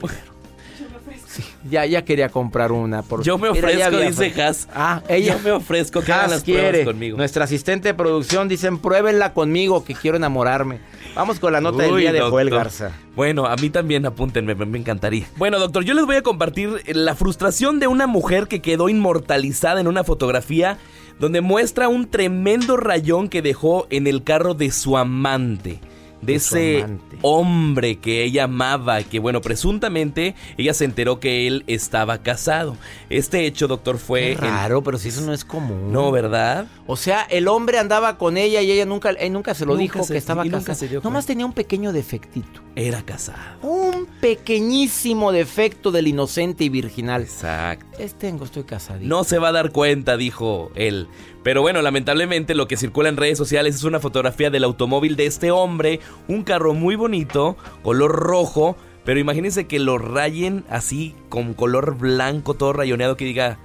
Sí, 1.26 1.44
ya, 1.68 1.86
ya 1.86 2.04
quería 2.04 2.28
comprar 2.28 2.72
una. 2.72 3.02
Por... 3.02 3.22
Yo 3.22 3.38
me 3.38 3.48
ofrezco, 3.48 3.98
dice 3.98 4.42
Has. 4.42 4.68
Ah, 4.74 5.02
ella. 5.08 5.36
Yo 5.36 5.42
me 5.42 5.52
ofrezco 5.52 6.00
que 6.02 6.12
hagan 6.12 6.30
las 6.30 6.42
quiere. 6.42 6.84
conmigo. 6.84 7.16
Nuestra 7.16 7.44
asistente 7.44 7.88
de 7.88 7.94
producción 7.94 8.48
dicen, 8.48 8.78
pruébenla 8.78 9.32
conmigo, 9.32 9.84
que 9.84 9.94
quiero 9.94 10.16
enamorarme. 10.16 10.80
Vamos 11.14 11.40
con 11.40 11.52
la 11.52 11.60
nota 11.60 11.82
del 11.82 11.96
día 11.96 12.12
de 12.12 12.20
Joel 12.20 12.50
Garza. 12.50 12.92
Bueno, 13.16 13.46
a 13.46 13.56
mí 13.56 13.70
también 13.70 14.06
apúntenme, 14.06 14.54
me, 14.54 14.78
encantaría. 14.78 15.26
Bueno, 15.36 15.58
doctor, 15.58 15.84
yo 15.84 15.94
les 15.94 16.06
voy 16.06 16.16
a 16.16 16.22
compartir 16.22 16.82
la 16.86 17.14
frustración 17.14 17.80
de 17.80 17.88
una 17.88 18.06
mujer 18.06 18.46
que 18.46 18.62
quedó 18.62 18.88
inmortalizada 18.88 19.80
en 19.80 19.88
una 19.88 20.04
fotografía 20.04 20.78
donde 21.18 21.40
muestra 21.40 21.88
un 21.88 22.08
tremendo 22.08 22.76
rayón 22.76 23.28
que 23.28 23.42
dejó 23.42 23.86
en 23.90 24.06
el 24.06 24.22
carro 24.22 24.54
de 24.54 24.70
su 24.70 24.96
amante 24.96 25.80
de, 26.22 26.34
ese 26.34 26.86
hombre 27.22 27.98
que 27.98 28.24
ella 28.24 28.44
amaba, 28.44 29.02
que 29.02 29.18
bueno, 29.18 29.40
presuntamente 29.40 30.34
ella 30.56 30.74
se 30.74 30.84
enteró 30.84 31.20
que 31.20 31.46
él 31.46 31.64
estaba 31.66 32.18
casado. 32.18 32.76
Este 33.08 33.46
hecho, 33.46 33.68
doctor, 33.68 33.98
fue... 33.98 34.36
raro, 34.38 34.82
pero 34.82 34.98
si 34.98 35.08
eso 35.08 35.20
no 35.22 35.32
es 35.32 35.44
común. 35.44 35.92
No, 35.92 36.10
¿verdad? 36.10 36.66
O 36.86 36.96
sea, 36.96 37.22
el 37.22 37.48
hombre 37.48 37.78
andaba 37.78 38.18
con 38.18 38.36
ella 38.36 38.62
y 38.62 38.70
ella 38.70 38.86
nunca, 38.86 39.10
él 39.10 39.32
nunca 39.32 39.54
se 39.54 39.66
lo 39.66 39.76
dijo 39.76 40.06
que 40.06 40.16
estaba 40.16 40.44
casado. 40.44 41.00
Nomás 41.02 41.26
tenía 41.26 41.46
un 41.46 41.52
pequeño 41.52 41.92
defectito. 41.92 42.60
Era 42.76 43.02
casado. 43.02 43.38
Un 43.62 44.06
pequeñísimo 44.20 45.32
defecto 45.32 45.90
del 45.90 46.06
inocente 46.06 46.64
y 46.64 46.68
virginal. 46.68 47.22
Exacto. 47.22 47.98
Es 47.98 48.14
tengo, 48.14 48.44
estoy 48.44 48.64
casado. 48.64 49.00
No 49.02 49.24
se 49.24 49.38
va 49.38 49.48
a 49.48 49.52
dar 49.52 49.72
cuenta, 49.72 50.16
dijo 50.16 50.70
él. 50.74 51.08
Pero 51.42 51.62
bueno, 51.62 51.80
lamentablemente 51.80 52.54
lo 52.54 52.68
que 52.68 52.76
circula 52.76 53.08
en 53.08 53.16
redes 53.16 53.38
sociales 53.38 53.74
es 53.74 53.84
una 53.84 54.00
fotografía 54.00 54.50
del 54.50 54.64
automóvil 54.64 55.16
de 55.16 55.26
este 55.26 55.50
hombre, 55.50 56.00
un 56.28 56.42
carro 56.42 56.74
muy 56.74 56.96
bonito, 56.96 57.56
color 57.82 58.12
rojo, 58.12 58.76
pero 59.04 59.20
imagínense 59.20 59.66
que 59.66 59.78
lo 59.78 59.96
rayen 59.96 60.64
así 60.68 61.14
con 61.30 61.54
color 61.54 61.96
blanco, 61.96 62.54
todo 62.54 62.74
rayoneado, 62.74 63.16
que 63.16 63.24
diga, 63.24 63.58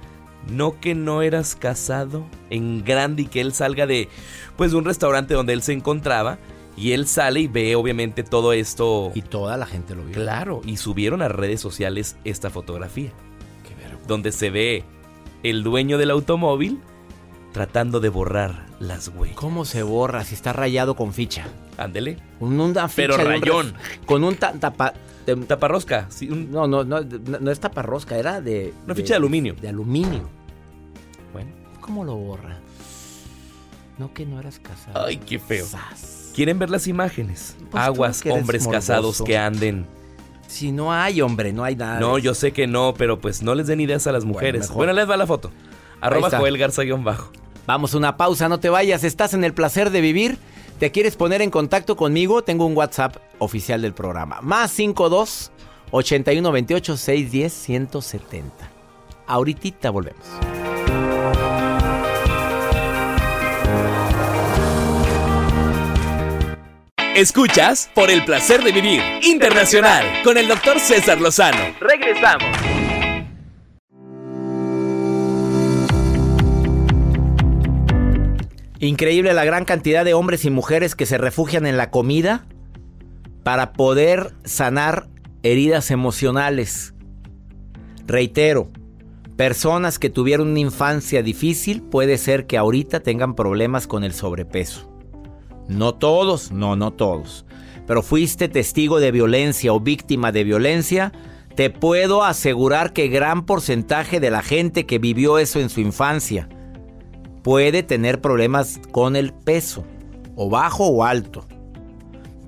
no 0.50 0.80
que 0.80 0.94
no 0.94 1.20
eras 1.20 1.54
casado 1.54 2.24
en 2.48 2.82
grande 2.82 3.22
y 3.22 3.26
que 3.26 3.40
él 3.40 3.52
salga 3.52 3.86
de 3.86 4.08
pues 4.56 4.70
de 4.70 4.78
un 4.78 4.84
restaurante 4.84 5.34
donde 5.34 5.52
él 5.52 5.60
se 5.60 5.72
encontraba 5.72 6.38
y 6.76 6.92
él 6.92 7.06
sale 7.06 7.40
y 7.40 7.48
ve 7.48 7.74
obviamente 7.74 8.22
todo 8.22 8.52
esto 8.52 9.10
y 9.14 9.22
toda 9.22 9.56
la 9.56 9.66
gente 9.66 9.94
lo 9.94 10.04
vio. 10.04 10.14
Claro, 10.14 10.62
y 10.64 10.78
subieron 10.78 11.20
a 11.20 11.28
redes 11.28 11.60
sociales 11.60 12.16
esta 12.24 12.48
fotografía. 12.48 13.10
Qué 13.64 13.74
donde 14.06 14.32
se 14.32 14.50
ve 14.50 14.84
el 15.42 15.62
dueño 15.62 15.98
del 15.98 16.10
automóvil 16.10 16.80
tratando 17.56 18.00
de 18.00 18.10
borrar 18.10 18.66
las 18.80 19.08
huellas. 19.08 19.34
¿Cómo 19.34 19.64
se 19.64 19.82
borra 19.82 20.22
si 20.24 20.34
está 20.34 20.52
rayado 20.52 20.94
con 20.94 21.14
ficha? 21.14 21.46
Ándele. 21.78 22.18
Un, 22.38 22.60
una 22.60 22.86
ficha 22.86 23.16
Pero 23.16 23.16
rayón. 23.16 23.72
con 24.04 24.24
un 24.24 24.36
tapa, 24.36 24.92
taparrosca. 25.48 26.06
no, 26.28 26.66
no, 26.66 26.84
no, 26.84 27.00
no, 27.00 27.50
es 27.50 27.58
taparrosca, 27.58 28.18
era 28.18 28.42
de... 28.42 28.74
Una 28.84 28.94
ficha 28.94 29.14
de 29.14 29.16
aluminio. 29.16 29.54
De 29.54 29.70
aluminio. 29.70 30.28
Bueno. 31.32 31.50
¿Cómo 31.80 32.04
lo 32.04 32.16
borra? 32.16 32.58
No 33.96 34.12
que 34.12 34.26
no 34.26 34.38
eras 34.38 34.58
casado. 34.58 35.06
Ay, 35.06 35.16
qué 35.16 35.38
feo. 35.38 35.64
¿Quieren 36.34 36.58
ver 36.58 36.68
las 36.68 36.86
imágenes? 36.86 37.56
Pues 37.70 37.82
Aguas, 37.82 38.22
hombres 38.26 38.68
casados 38.68 39.22
que 39.22 39.38
anden. 39.38 39.86
Si 40.46 40.72
no 40.72 40.92
hay, 40.92 41.22
hombre, 41.22 41.54
no 41.54 41.64
hay 41.64 41.74
nada. 41.74 42.00
No, 42.00 42.18
yo 42.18 42.34
sé 42.34 42.52
que 42.52 42.66
no, 42.66 42.92
pero 42.98 43.18
pues 43.18 43.42
no 43.42 43.54
les 43.54 43.66
den 43.66 43.80
ideas 43.80 44.06
a 44.06 44.12
las 44.12 44.26
mujeres. 44.26 44.70
Bueno, 44.70 44.92
les 44.92 45.08
va 45.08 45.16
la 45.16 45.26
foto. 45.26 45.50
Arroba 46.02 46.28
Joel 46.36 46.58
Garza-bajo. 46.58 47.45
Vamos 47.66 47.94
a 47.94 47.98
una 47.98 48.16
pausa, 48.16 48.48
no 48.48 48.60
te 48.60 48.68
vayas, 48.68 49.02
estás 49.02 49.34
en 49.34 49.42
el 49.42 49.52
placer 49.52 49.90
de 49.90 50.00
vivir. 50.00 50.38
¿Te 50.78 50.92
quieres 50.92 51.16
poner 51.16 51.42
en 51.42 51.50
contacto 51.50 51.96
conmigo? 51.96 52.42
Tengo 52.42 52.66
un 52.66 52.76
WhatsApp 52.76 53.16
oficial 53.38 53.82
del 53.82 53.94
programa. 53.94 54.40
Más 54.42 54.70
52 54.70 55.50
81 55.90 56.52
28 56.52 56.96
610 56.96 57.52
170. 57.52 58.70
Ahorita 59.26 59.90
volvemos. 59.90 60.26
Escuchas 67.16 67.90
por 67.94 68.10
el 68.10 68.24
placer 68.26 68.62
de 68.62 68.72
vivir 68.72 69.02
internacional 69.22 70.04
con 70.22 70.36
el 70.36 70.46
doctor 70.46 70.78
César 70.78 71.18
Lozano. 71.18 71.74
Regresamos. 71.80 72.85
Increíble 78.86 79.34
la 79.34 79.44
gran 79.44 79.64
cantidad 79.64 80.04
de 80.04 80.14
hombres 80.14 80.44
y 80.44 80.50
mujeres 80.50 80.94
que 80.94 81.06
se 81.06 81.18
refugian 81.18 81.66
en 81.66 81.76
la 81.76 81.90
comida 81.90 82.46
para 83.42 83.72
poder 83.72 84.32
sanar 84.44 85.08
heridas 85.42 85.90
emocionales. 85.90 86.94
Reitero, 88.06 88.68
personas 89.36 89.98
que 89.98 90.08
tuvieron 90.08 90.50
una 90.50 90.60
infancia 90.60 91.24
difícil 91.24 91.82
puede 91.82 92.16
ser 92.16 92.46
que 92.46 92.58
ahorita 92.58 93.00
tengan 93.00 93.34
problemas 93.34 93.88
con 93.88 94.04
el 94.04 94.12
sobrepeso. 94.12 94.88
No 95.66 95.96
todos, 95.96 96.52
no, 96.52 96.76
no 96.76 96.92
todos. 96.92 97.44
Pero 97.88 98.04
fuiste 98.04 98.48
testigo 98.48 99.00
de 99.00 99.10
violencia 99.10 99.72
o 99.72 99.80
víctima 99.80 100.30
de 100.30 100.44
violencia, 100.44 101.12
te 101.56 101.70
puedo 101.70 102.22
asegurar 102.22 102.92
que 102.92 103.08
gran 103.08 103.46
porcentaje 103.46 104.20
de 104.20 104.30
la 104.30 104.42
gente 104.42 104.86
que 104.86 105.00
vivió 105.00 105.38
eso 105.38 105.58
en 105.58 105.70
su 105.70 105.80
infancia 105.80 106.48
puede 107.46 107.84
tener 107.84 108.20
problemas 108.20 108.80
con 108.90 109.14
el 109.14 109.32
peso, 109.32 109.84
o 110.34 110.50
bajo 110.50 110.88
o 110.88 111.04
alto. 111.04 111.46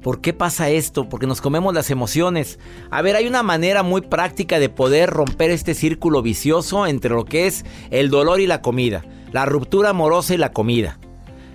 ¿Por 0.03 0.21
qué 0.21 0.33
pasa 0.33 0.71
esto? 0.71 1.09
Porque 1.09 1.29
nos 1.29 1.41
comemos 1.41 1.73
las 1.73 1.91
emociones. 1.91 2.59
A 2.91 3.01
ver, 3.01 3.15
hay 3.15 3.29
una 3.29 3.45
manera 3.45 3.85
muy 3.85 4.01
práctica 4.01 4.59
de 4.59 4.69
poder 4.69 5.09
romper 5.09 5.53
este 5.53 5.75
círculo 5.75 6.21
vicioso 6.21 6.85
entre 6.85 7.11
lo 7.11 7.25
que 7.25 7.47
es 7.47 7.65
el 7.93 8.11
dolor 8.11 8.41
y 8.41 8.49
la 8.49 8.61
comida, 8.61 9.05
la 9.31 9.47
ruptura 9.47 9.91
amorosa 9.91 10.35
y 10.35 10.37
la 10.37 10.51
comida, 10.51 10.99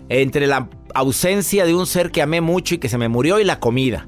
entre 0.08 0.48
la 0.48 0.70
ausencia 0.96 1.66
de 1.66 1.76
un 1.76 1.86
ser 1.86 2.12
que 2.12 2.22
amé 2.22 2.40
mucho 2.40 2.76
y 2.76 2.78
que 2.78 2.88
se 2.88 2.98
me 2.98 3.10
murió 3.10 3.42
y 3.42 3.44
la 3.44 3.60
comida. 3.60 4.08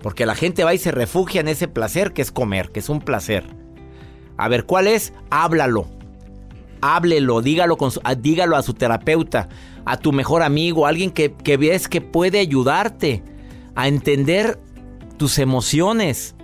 Porque 0.00 0.24
la 0.24 0.34
gente 0.34 0.64
va 0.64 0.72
y 0.72 0.78
se 0.78 0.92
refugia 0.92 1.42
en 1.42 1.48
ese 1.48 1.68
placer 1.68 2.14
que 2.14 2.22
es 2.22 2.32
comer, 2.32 2.70
que 2.70 2.80
es 2.80 2.88
un 2.88 3.00
placer. 3.00 3.44
A 4.38 4.48
ver, 4.48 4.64
¿cuál 4.64 4.86
es? 4.86 5.12
Háblalo. 5.28 5.88
Háblelo, 6.82 7.42
dígalo, 7.42 7.76
con 7.76 7.92
dígalo 8.18 8.56
a 8.56 8.62
su 8.62 8.74
terapeuta, 8.74 9.48
a 9.84 9.96
tu 9.96 10.12
mejor 10.12 10.42
amigo, 10.42 10.84
a 10.84 10.88
alguien 10.88 11.12
que, 11.12 11.32
que 11.32 11.56
ves 11.56 11.86
que 11.86 12.00
puede 12.00 12.40
ayudarte 12.40 13.22
a 13.76 13.86
entender 13.86 14.58
tus 15.16 15.38
emociones. 15.38 16.34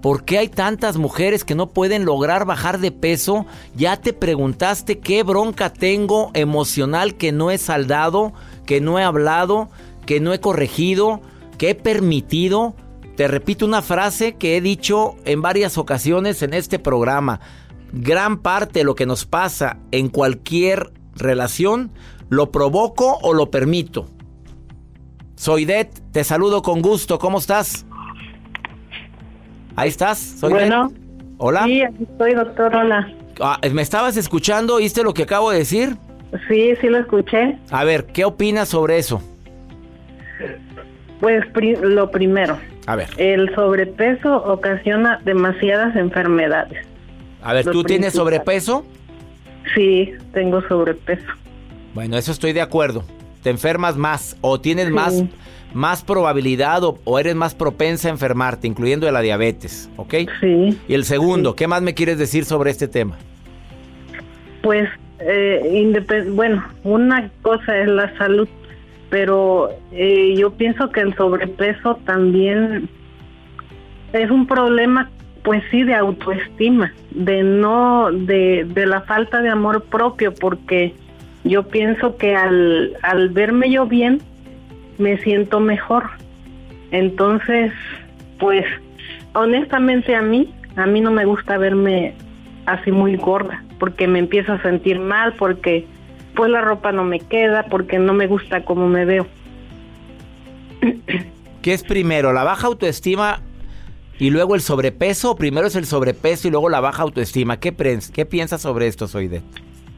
¿Por 0.00 0.24
qué 0.24 0.38
hay 0.38 0.48
tantas 0.48 0.96
mujeres 0.96 1.44
que 1.44 1.54
no 1.54 1.68
pueden 1.68 2.06
lograr 2.06 2.46
bajar 2.46 2.78
de 2.78 2.92
peso? 2.92 3.44
¿Ya 3.74 3.98
te 3.98 4.14
preguntaste 4.14 5.00
qué 5.00 5.22
bronca 5.22 5.70
tengo 5.70 6.30
emocional 6.32 7.16
que 7.16 7.32
no 7.32 7.50
he 7.50 7.58
saldado, 7.58 8.32
que 8.64 8.80
no 8.80 8.98
he 8.98 9.02
hablado, 9.02 9.68
que 10.06 10.18
no 10.18 10.32
he 10.32 10.40
corregido, 10.40 11.20
que 11.58 11.70
he 11.70 11.74
permitido? 11.74 12.74
Te 13.16 13.28
repito 13.28 13.64
una 13.64 13.80
frase 13.80 14.36
que 14.36 14.56
he 14.56 14.60
dicho 14.60 15.16
en 15.26 15.42
varias 15.42 15.78
ocasiones 15.78 16.42
en 16.42 16.54
este 16.54 16.78
programa. 16.78 17.40
Gran 17.96 18.38
parte 18.38 18.80
de 18.80 18.84
lo 18.84 18.96
que 18.96 19.06
nos 19.06 19.24
pasa 19.24 19.76
en 19.92 20.08
cualquier 20.08 20.90
relación 21.14 21.92
lo 22.28 22.50
provoco 22.50 23.18
o 23.22 23.34
lo 23.34 23.52
permito. 23.52 24.06
Soy 25.36 25.64
Det, 25.64 25.90
te 26.10 26.24
saludo 26.24 26.60
con 26.62 26.82
gusto. 26.82 27.20
¿Cómo 27.20 27.38
estás? 27.38 27.86
Ahí 29.76 29.90
estás. 29.90 30.18
Soy 30.18 30.52
bueno. 30.52 30.92
Hola. 31.38 31.64
Sí, 31.64 31.82
aquí 31.82 32.02
estoy, 32.02 32.34
doctor. 32.34 32.74
Hola. 32.74 33.14
Ah, 33.40 33.60
¿Me 33.72 33.82
estabas 33.82 34.16
escuchando? 34.16 34.74
¿Oíste 34.74 35.04
lo 35.04 35.14
que 35.14 35.22
acabo 35.22 35.52
de 35.52 35.58
decir? 35.58 35.96
Sí, 36.48 36.74
sí 36.80 36.88
lo 36.88 36.98
escuché. 36.98 37.58
A 37.70 37.84
ver, 37.84 38.06
¿qué 38.06 38.24
opinas 38.24 38.70
sobre 38.70 38.98
eso? 38.98 39.22
Pues 41.20 41.44
lo 41.80 42.10
primero. 42.10 42.58
A 42.86 42.96
ver. 42.96 43.08
El 43.18 43.54
sobrepeso 43.54 44.36
ocasiona 44.36 45.20
demasiadas 45.24 45.94
enfermedades. 45.94 46.84
A 47.44 47.52
ver, 47.52 47.66
¿tú 47.66 47.84
tienes 47.84 48.14
sobrepeso? 48.14 48.84
Sí, 49.74 50.10
tengo 50.32 50.66
sobrepeso. 50.66 51.26
Bueno, 51.94 52.16
eso 52.16 52.32
estoy 52.32 52.52
de 52.52 52.60
acuerdo 52.60 53.04
te 53.44 53.50
enfermas 53.50 53.96
más 53.96 54.36
o 54.40 54.58
tienes 54.58 54.90
más, 54.90 55.22
más 55.74 56.02
probabilidad 56.02 56.80
o, 56.82 57.18
eres 57.18 57.34
más 57.36 57.54
propensa 57.54 58.08
a 58.08 58.10
enfermarte, 58.10 58.66
incluyendo 58.66 59.06
de 59.06 59.12
la 59.12 59.20
diabetes, 59.20 59.90
¿ok? 59.96 60.14
Sí. 60.40 60.78
Y 60.88 60.94
el 60.94 61.04
segundo, 61.04 61.54
¿qué 61.54 61.68
más 61.68 61.82
me 61.82 61.92
quieres 61.92 62.18
decir 62.18 62.46
sobre 62.46 62.70
este 62.70 62.88
tema? 62.88 63.16
Pues, 64.62 64.88
eh, 65.20 66.24
bueno, 66.30 66.64
una 66.84 67.30
cosa 67.42 67.78
es 67.78 67.86
la 67.86 68.16
salud, 68.16 68.48
pero 69.10 69.68
eh, 69.92 70.34
yo 70.38 70.54
pienso 70.54 70.90
que 70.90 71.00
el 71.00 71.14
sobrepeso 71.16 71.96
también 72.06 72.88
es 74.14 74.30
un 74.30 74.46
problema 74.46 75.10
pues 75.44 75.62
sí 75.70 75.84
de 75.84 75.94
autoestima, 75.94 76.92
de 77.10 77.42
no 77.42 78.10
de, 78.10 78.64
de 78.66 78.86
la 78.86 79.02
falta 79.02 79.42
de 79.42 79.50
amor 79.50 79.84
propio 79.84 80.34
porque 80.34 80.94
yo 81.44 81.68
pienso 81.68 82.16
que 82.16 82.34
al, 82.34 82.96
al 83.02 83.28
verme 83.28 83.70
yo 83.70 83.86
bien, 83.86 84.20
me 84.96 85.18
siento 85.18 85.60
mejor. 85.60 86.04
Entonces, 86.90 87.72
pues, 88.38 88.64
honestamente 89.34 90.16
a 90.16 90.22
mí, 90.22 90.52
a 90.76 90.86
mí 90.86 91.02
no 91.02 91.10
me 91.10 91.26
gusta 91.26 91.58
verme 91.58 92.14
así 92.64 92.90
muy 92.90 93.16
gorda, 93.16 93.62
porque 93.78 94.08
me 94.08 94.20
empiezo 94.20 94.54
a 94.54 94.62
sentir 94.62 94.98
mal, 94.98 95.34
porque 95.34 95.86
pues 96.34 96.50
la 96.50 96.62
ropa 96.62 96.90
no 96.90 97.04
me 97.04 97.20
queda, 97.20 97.64
porque 97.64 97.98
no 97.98 98.14
me 98.14 98.26
gusta 98.26 98.64
cómo 98.64 98.88
me 98.88 99.04
veo. 99.04 99.26
¿Qué 101.60 101.74
es 101.74 101.82
primero, 101.82 102.32
la 102.32 102.44
baja 102.44 102.66
autoestima 102.66 103.40
y 104.18 104.30
luego 104.30 104.54
el 104.54 104.60
sobrepeso? 104.60 105.32
¿O 105.32 105.36
primero 105.36 105.66
es 105.66 105.76
el 105.76 105.86
sobrepeso 105.86 106.48
y 106.48 106.50
luego 106.50 106.68
la 106.68 106.80
baja 106.80 107.02
autoestima? 107.02 107.58
¿Qué, 107.58 107.74
qué 108.12 108.26
piensas 108.26 108.62
sobre 108.62 108.86
esto, 108.86 109.08
Soide? 109.08 109.42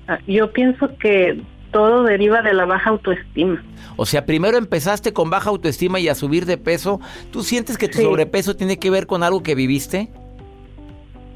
Ah, 0.08 0.18
yo 0.26 0.52
pienso 0.52 0.88
que 0.98 1.40
todo 1.72 2.04
deriva 2.04 2.42
de 2.42 2.54
la 2.54 2.64
baja 2.64 2.90
autoestima. 2.90 3.62
O 3.96 4.06
sea, 4.06 4.24
primero 4.24 4.56
empezaste 4.56 5.12
con 5.12 5.30
baja 5.30 5.50
autoestima 5.50 6.00
y 6.00 6.08
a 6.08 6.14
subir 6.14 6.46
de 6.46 6.58
peso. 6.58 7.00
¿Tú 7.30 7.42
sientes 7.42 7.76
que 7.76 7.88
tu 7.88 7.98
sobrepeso 7.98 8.56
tiene 8.56 8.78
que 8.78 8.90
ver 8.90 9.06
con 9.06 9.22
algo 9.22 9.42
que 9.42 9.54
viviste? 9.54 10.08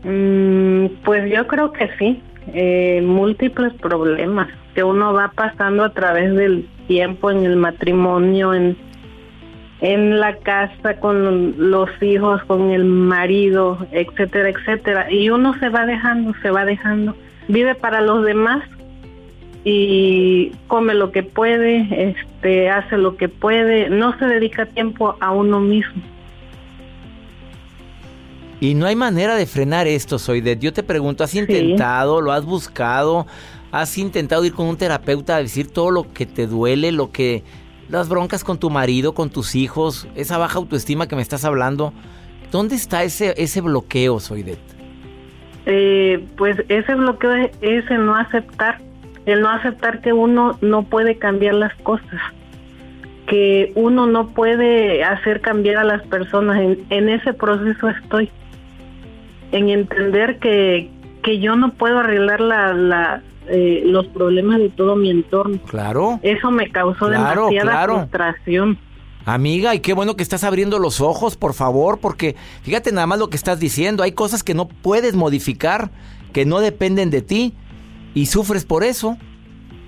Mm, 0.04 0.86
pues 1.04 1.30
yo 1.30 1.46
creo 1.46 1.72
que 1.72 1.88
sí. 1.98 2.22
Eh, 2.54 3.02
múltiples 3.04 3.72
problemas 3.74 4.48
que 4.74 4.82
uno 4.82 5.12
va 5.12 5.30
pasando 5.34 5.84
a 5.84 5.92
través 5.92 6.34
del 6.34 6.66
tiempo 6.88 7.30
en 7.30 7.44
el 7.44 7.56
matrimonio, 7.56 8.54
en, 8.54 8.76
en 9.80 10.20
la 10.20 10.36
casa, 10.36 10.94
con 11.00 11.70
los 11.70 11.90
hijos, 12.02 12.42
con 12.44 12.70
el 12.70 12.84
marido, 12.84 13.78
etcétera, 13.92 14.50
etcétera. 14.50 15.10
Y 15.10 15.30
uno 15.30 15.58
se 15.58 15.68
va 15.68 15.86
dejando, 15.86 16.34
se 16.42 16.50
va 16.50 16.64
dejando 16.64 17.14
vive 17.50 17.74
para 17.74 18.00
los 18.00 18.24
demás 18.24 18.64
y 19.64 20.52
come 20.68 20.94
lo 20.94 21.12
que 21.12 21.22
puede, 21.22 22.10
este, 22.10 22.70
hace 22.70 22.96
lo 22.96 23.16
que 23.16 23.28
puede, 23.28 23.90
no 23.90 24.18
se 24.18 24.24
dedica 24.24 24.66
tiempo 24.66 25.16
a 25.20 25.32
uno 25.32 25.60
mismo. 25.60 26.02
Y 28.60 28.74
no 28.74 28.86
hay 28.86 28.96
manera 28.96 29.36
de 29.36 29.46
frenar 29.46 29.86
esto, 29.86 30.18
Soide. 30.18 30.58
Yo 30.58 30.72
te 30.72 30.82
pregunto, 30.82 31.24
¿has 31.24 31.34
intentado, 31.34 32.20
lo 32.20 32.32
has 32.32 32.44
buscado? 32.44 33.26
¿Has 33.72 33.96
intentado 33.96 34.44
ir 34.44 34.52
con 34.52 34.66
un 34.66 34.76
terapeuta 34.76 35.36
a 35.36 35.42
decir 35.42 35.70
todo 35.70 35.90
lo 35.90 36.12
que 36.12 36.26
te 36.26 36.46
duele, 36.46 36.92
lo 36.92 37.10
que 37.10 37.42
las 37.90 38.08
broncas 38.08 38.44
con 38.44 38.58
tu 38.58 38.70
marido, 38.70 39.14
con 39.14 39.30
tus 39.30 39.54
hijos, 39.54 40.08
esa 40.14 40.38
baja 40.38 40.58
autoestima 40.58 41.08
que 41.08 41.16
me 41.16 41.22
estás 41.22 41.44
hablando? 41.44 41.92
¿Dónde 42.50 42.74
está 42.74 43.02
ese 43.02 43.34
ese 43.36 43.60
bloqueo, 43.60 44.20
Soidet? 44.20 44.58
eh, 45.66 46.24
pues 46.36 46.56
ese 46.68 46.94
bloqueo 46.94 47.32
es 47.60 47.90
el 47.90 48.06
no 48.06 48.14
aceptar, 48.14 48.78
el 49.26 49.40
no 49.40 49.50
aceptar 49.50 50.00
que 50.00 50.12
uno 50.12 50.58
no 50.60 50.84
puede 50.84 51.16
cambiar 51.16 51.54
las 51.54 51.74
cosas, 51.76 52.20
que 53.26 53.72
uno 53.74 54.06
no 54.06 54.28
puede 54.28 55.04
hacer 55.04 55.40
cambiar 55.40 55.78
a 55.78 55.84
las 55.84 56.02
personas. 56.06 56.60
En, 56.90 57.08
ese 57.08 57.32
proceso 57.34 57.88
estoy, 57.88 58.30
en 59.52 59.68
entender 59.68 60.38
que, 60.38 60.90
que 61.22 61.38
yo 61.38 61.56
no 61.56 61.72
puedo 61.72 61.98
arreglar 61.98 62.40
la, 62.40 62.72
la 62.72 63.22
eh, 63.50 63.82
los 63.84 64.06
problemas 64.08 64.58
de 64.58 64.70
todo 64.70 64.96
mi 64.96 65.10
entorno. 65.10 65.58
Claro. 65.66 66.20
Eso 66.22 66.50
me 66.50 66.70
causó 66.70 67.08
demasiada 67.08 67.84
frustración. 67.84 68.78
Amiga, 69.26 69.74
y 69.74 69.80
qué 69.80 69.92
bueno 69.92 70.16
que 70.16 70.22
estás 70.22 70.44
abriendo 70.44 70.78
los 70.78 71.00
ojos, 71.00 71.36
por 71.36 71.52
favor, 71.52 71.98
porque 72.00 72.36
fíjate 72.62 72.90
nada 72.90 73.06
más 73.06 73.18
lo 73.18 73.28
que 73.28 73.36
estás 73.36 73.60
diciendo. 73.60 74.02
Hay 74.02 74.12
cosas 74.12 74.42
que 74.42 74.54
no 74.54 74.66
puedes 74.66 75.14
modificar, 75.14 75.90
que 76.32 76.46
no 76.46 76.60
dependen 76.60 77.10
de 77.10 77.20
ti, 77.20 77.54
y 78.14 78.26
sufres 78.26 78.64
por 78.64 78.82
eso. 78.82 79.18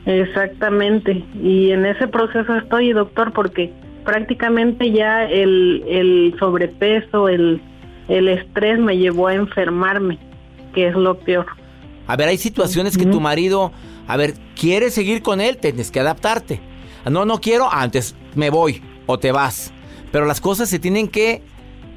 Exactamente. 0.04 1.24
Y 1.42 1.70
en 1.70 1.86
ese 1.86 2.08
proceso 2.08 2.56
estoy, 2.56 2.92
doctor, 2.92 3.32
porque 3.32 3.72
prácticamente 4.04 4.90
ya 4.90 5.24
el, 5.24 5.82
el 5.88 6.34
sobrepeso, 6.38 7.28
el, 7.28 7.60
el 8.08 8.28
estrés 8.28 8.78
me 8.78 8.98
llevó 8.98 9.28
a 9.28 9.34
enfermarme, 9.34 10.18
que 10.74 10.88
es 10.88 10.94
lo 10.94 11.18
peor. 11.18 11.46
A 12.06 12.16
ver, 12.16 12.28
hay 12.28 12.38
situaciones 12.38 12.98
que 12.98 13.06
tu 13.06 13.20
marido, 13.20 13.72
a 14.06 14.16
ver, 14.16 14.34
quiere 14.58 14.90
seguir 14.90 15.22
con 15.22 15.40
él, 15.40 15.56
tienes 15.56 15.90
que 15.90 16.00
adaptarte. 16.00 16.60
No, 17.10 17.24
no 17.24 17.40
quiero, 17.40 17.72
antes 17.72 18.14
me 18.34 18.50
voy 18.50 18.82
o 19.06 19.18
te 19.18 19.32
vas. 19.32 19.72
Pero 20.10 20.26
las 20.26 20.40
cosas 20.40 20.68
se 20.68 20.78
tienen 20.78 21.08
que 21.08 21.42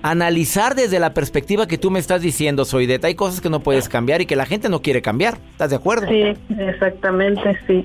analizar 0.01 0.75
desde 0.75 0.99
la 0.99 1.13
perspectiva 1.13 1.67
que 1.67 1.77
tú 1.77 1.89
me 1.91 1.99
estás 1.99 2.21
diciendo, 2.21 2.63
Soideta. 2.63 3.07
Hay 3.07 3.15
cosas 3.15 3.41
que 3.41 3.49
no 3.49 3.61
puedes 3.61 3.89
cambiar 3.89 4.21
y 4.21 4.25
que 4.25 4.35
la 4.35 4.45
gente 4.45 4.69
no 4.69 4.81
quiere 4.81 5.01
cambiar. 5.01 5.39
¿Estás 5.51 5.71
de 5.71 5.75
acuerdo? 5.77 6.07
Sí, 6.07 6.33
exactamente, 6.59 7.57
sí. 7.67 7.83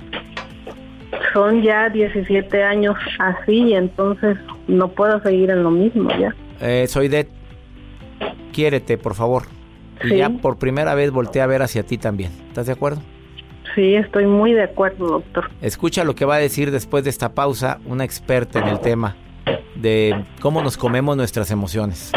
Son 1.33 1.63
ya 1.63 1.89
17 1.89 2.63
años 2.63 2.95
así 3.19 3.63
y 3.63 3.75
entonces 3.75 4.37
no 4.69 4.89
puedo 4.89 5.21
seguir 5.23 5.51
en 5.51 5.63
lo 5.63 5.71
mismo 5.71 6.11
ya. 6.19 6.35
Eh, 6.61 6.87
Soidet, 6.87 7.29
quiérete, 8.53 8.99
por 8.99 9.15
favor. 9.15 9.45
Y 10.03 10.17
ya 10.17 10.31
por 10.31 10.57
primera 10.59 10.95
vez 10.95 11.11
volteé 11.11 11.43
a 11.43 11.47
ver 11.47 11.63
hacia 11.63 11.83
ti 11.83 11.99
también. 11.99 12.33
¿Estás 12.49 12.67
de 12.67 12.73
acuerdo? 12.73 13.03
Sí, 13.75 13.95
estoy 13.95 14.27
muy 14.27 14.53
de 14.53 14.65
acuerdo, 14.65 15.07
doctor. 15.07 15.51
Escucha 15.61 16.05
lo 16.05 16.15
que 16.15 16.25
va 16.25 16.37
a 16.37 16.39
decir 16.39 16.71
después 16.71 17.05
de 17.05 17.11
esta 17.11 17.35
pausa 17.35 17.79
una 17.87 18.05
experta 18.05 18.59
en 18.59 18.69
el 18.69 18.81
tema 18.81 19.17
de 19.77 20.25
cómo 20.41 20.63
nos 20.63 20.77
comemos 20.77 21.17
nuestras 21.17 21.51
emociones. 21.51 22.13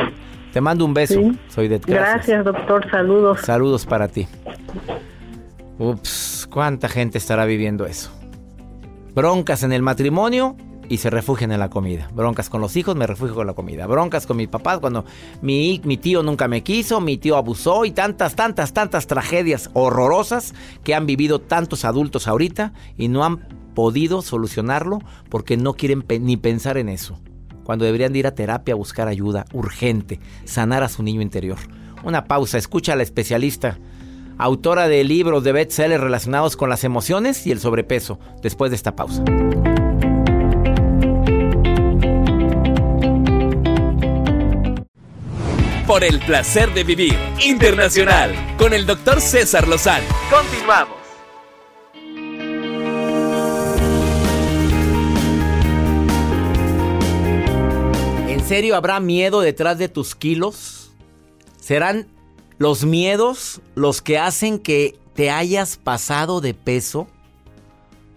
Te 0.52 0.62
mando 0.62 0.86
un 0.86 0.94
beso, 0.94 1.20
soy 1.48 1.68
de 1.68 1.80
Gracias. 1.80 2.46
doctor. 2.46 2.90
Saludos. 2.90 3.42
Saludos 3.42 3.86
para 3.86 4.08
ti. 4.08 4.28
Ups, 5.80 6.48
¿cuánta 6.52 6.88
gente 6.88 7.18
estará 7.18 7.46
viviendo 7.46 7.86
eso? 7.86 8.12
Broncas 9.16 9.64
en 9.64 9.74
el 9.74 9.82
matrimonio 9.82 10.56
y 10.90 10.98
se 10.98 11.10
refugian 11.10 11.52
en 11.52 11.60
la 11.60 11.70
comida. 11.70 12.10
Broncas 12.14 12.50
con 12.50 12.62
los 12.62 12.76
hijos, 12.76 12.96
me 12.96 13.08
refugio 13.08 13.36
con 13.36 13.48
la 13.48 13.54
comida. 13.54 13.88
Broncas 13.88 14.26
con 14.26 14.38
mi 14.38 14.48
papá 14.48 14.80
cuando 14.80 15.06
mi, 15.42 15.82
mi 15.84 15.98
tío 15.98 16.24
nunca 16.24 16.48
me 16.48 16.64
quiso, 16.64 17.02
mi 17.02 17.18
tío 17.18 17.38
abusó 17.38 17.86
y 17.86 17.92
tantas, 17.92 18.36
tantas, 18.36 18.74
tantas 18.74 19.08
tragedias 19.08 19.70
horrorosas 19.74 20.54
que 20.84 20.96
han 20.96 21.06
vivido 21.06 21.40
tantos 21.40 21.86
adultos 21.86 22.28
ahorita 22.28 22.74
y 22.98 23.08
no 23.08 23.24
han 23.24 23.40
podido 23.74 24.22
solucionarlo 24.22 25.00
porque 25.30 25.58
no 25.58 25.74
quieren 25.74 26.06
ni 26.22 26.38
pensar 26.38 26.78
en 26.78 26.90
eso. 26.90 27.20
Cuando 27.64 27.86
deberían 27.86 28.16
ir 28.16 28.28
a 28.28 28.36
terapia 28.36 28.74
a 28.74 28.78
buscar 28.78 29.08
ayuda 29.08 29.46
urgente, 29.54 30.20
sanar 30.46 30.84
a 30.84 30.90
su 30.90 31.02
niño 31.02 31.22
interior. 31.22 31.58
Una 32.04 32.26
pausa, 32.26 32.58
escucha 32.58 32.94
a 32.94 32.96
la 32.98 33.04
especialista, 33.04 33.80
autora 34.38 34.88
de 34.88 35.04
libros 35.04 35.44
de 35.44 35.54
bestsellers 35.54 36.04
relacionados 36.04 36.58
con 36.58 36.70
las 36.70 36.84
emociones 36.84 37.48
y 37.48 37.52
el 37.52 37.60
sobrepeso, 37.60 38.20
después 38.42 38.72
de 38.72 38.76
esta 38.76 38.96
pausa. 38.96 39.24
Por 45.94 46.04
el 46.04 46.20
placer 46.22 46.74
de 46.74 46.84
vivir 46.84 47.16
internacional 47.46 48.34
con 48.58 48.74
el 48.74 48.88
doctor 48.88 49.22
César 49.22 49.68
Lozano. 49.68 50.08
Continuamos. 50.28 50.98
¿En 58.28 58.44
serio 58.44 58.76
habrá 58.76 59.00
miedo 59.00 59.42
detrás 59.42 59.78
de 59.78 59.88
tus 59.88 60.16
kilos? 60.16 60.90
¿Serán 61.62 62.08
los 62.58 62.86
miedos 62.86 63.62
los 63.76 64.02
que 64.02 64.18
hacen 64.18 64.58
que 64.58 64.98
te 65.14 65.30
hayas 65.30 65.78
pasado 65.78 66.42
de 66.42 66.56
peso? 66.56 67.08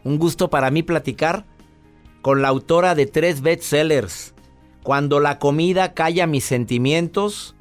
Un 0.02 0.18
gusto 0.18 0.48
para 0.48 0.70
mí 0.70 0.82
platicar 0.82 1.44
con 2.22 2.40
la 2.40 2.48
autora 2.48 2.94
de 2.94 3.04
tres 3.04 3.42
bestsellers. 3.42 4.32
Cuando 4.82 5.20
la 5.20 5.38
comida 5.38 5.92
calla 5.92 6.26
mis 6.26 6.44
sentimientos, 6.44 7.55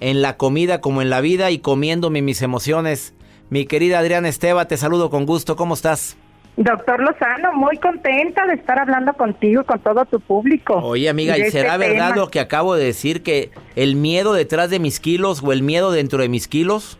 en 0.00 0.22
la 0.22 0.36
comida 0.36 0.80
como 0.80 1.02
en 1.02 1.10
la 1.10 1.20
vida 1.20 1.50
y 1.50 1.58
comiéndome 1.58 2.22
mis 2.22 2.42
emociones. 2.42 3.14
Mi 3.50 3.66
querida 3.66 3.98
Adriana 3.98 4.28
Esteba, 4.28 4.66
te 4.66 4.76
saludo 4.76 5.10
con 5.10 5.26
gusto. 5.26 5.56
¿Cómo 5.56 5.74
estás? 5.74 6.16
Doctor 6.56 7.00
Lozano, 7.00 7.52
muy 7.52 7.76
contenta 7.76 8.44
de 8.46 8.54
estar 8.54 8.80
hablando 8.80 9.12
contigo 9.12 9.62
y 9.62 9.64
con 9.64 9.78
todo 9.78 10.04
tu 10.06 10.18
público. 10.18 10.74
Oye, 10.74 11.08
amiga, 11.08 11.38
¿y 11.38 11.42
este 11.42 11.52
será 11.52 11.76
verdad 11.76 12.16
lo 12.16 12.30
que 12.30 12.40
acabo 12.40 12.74
de 12.74 12.84
decir, 12.84 13.22
que 13.22 13.52
el 13.76 13.94
miedo 13.94 14.32
detrás 14.32 14.68
de 14.68 14.80
mis 14.80 14.98
kilos 14.98 15.40
o 15.44 15.52
el 15.52 15.62
miedo 15.62 15.92
dentro 15.92 16.20
de 16.20 16.28
mis 16.28 16.48
kilos? 16.48 16.98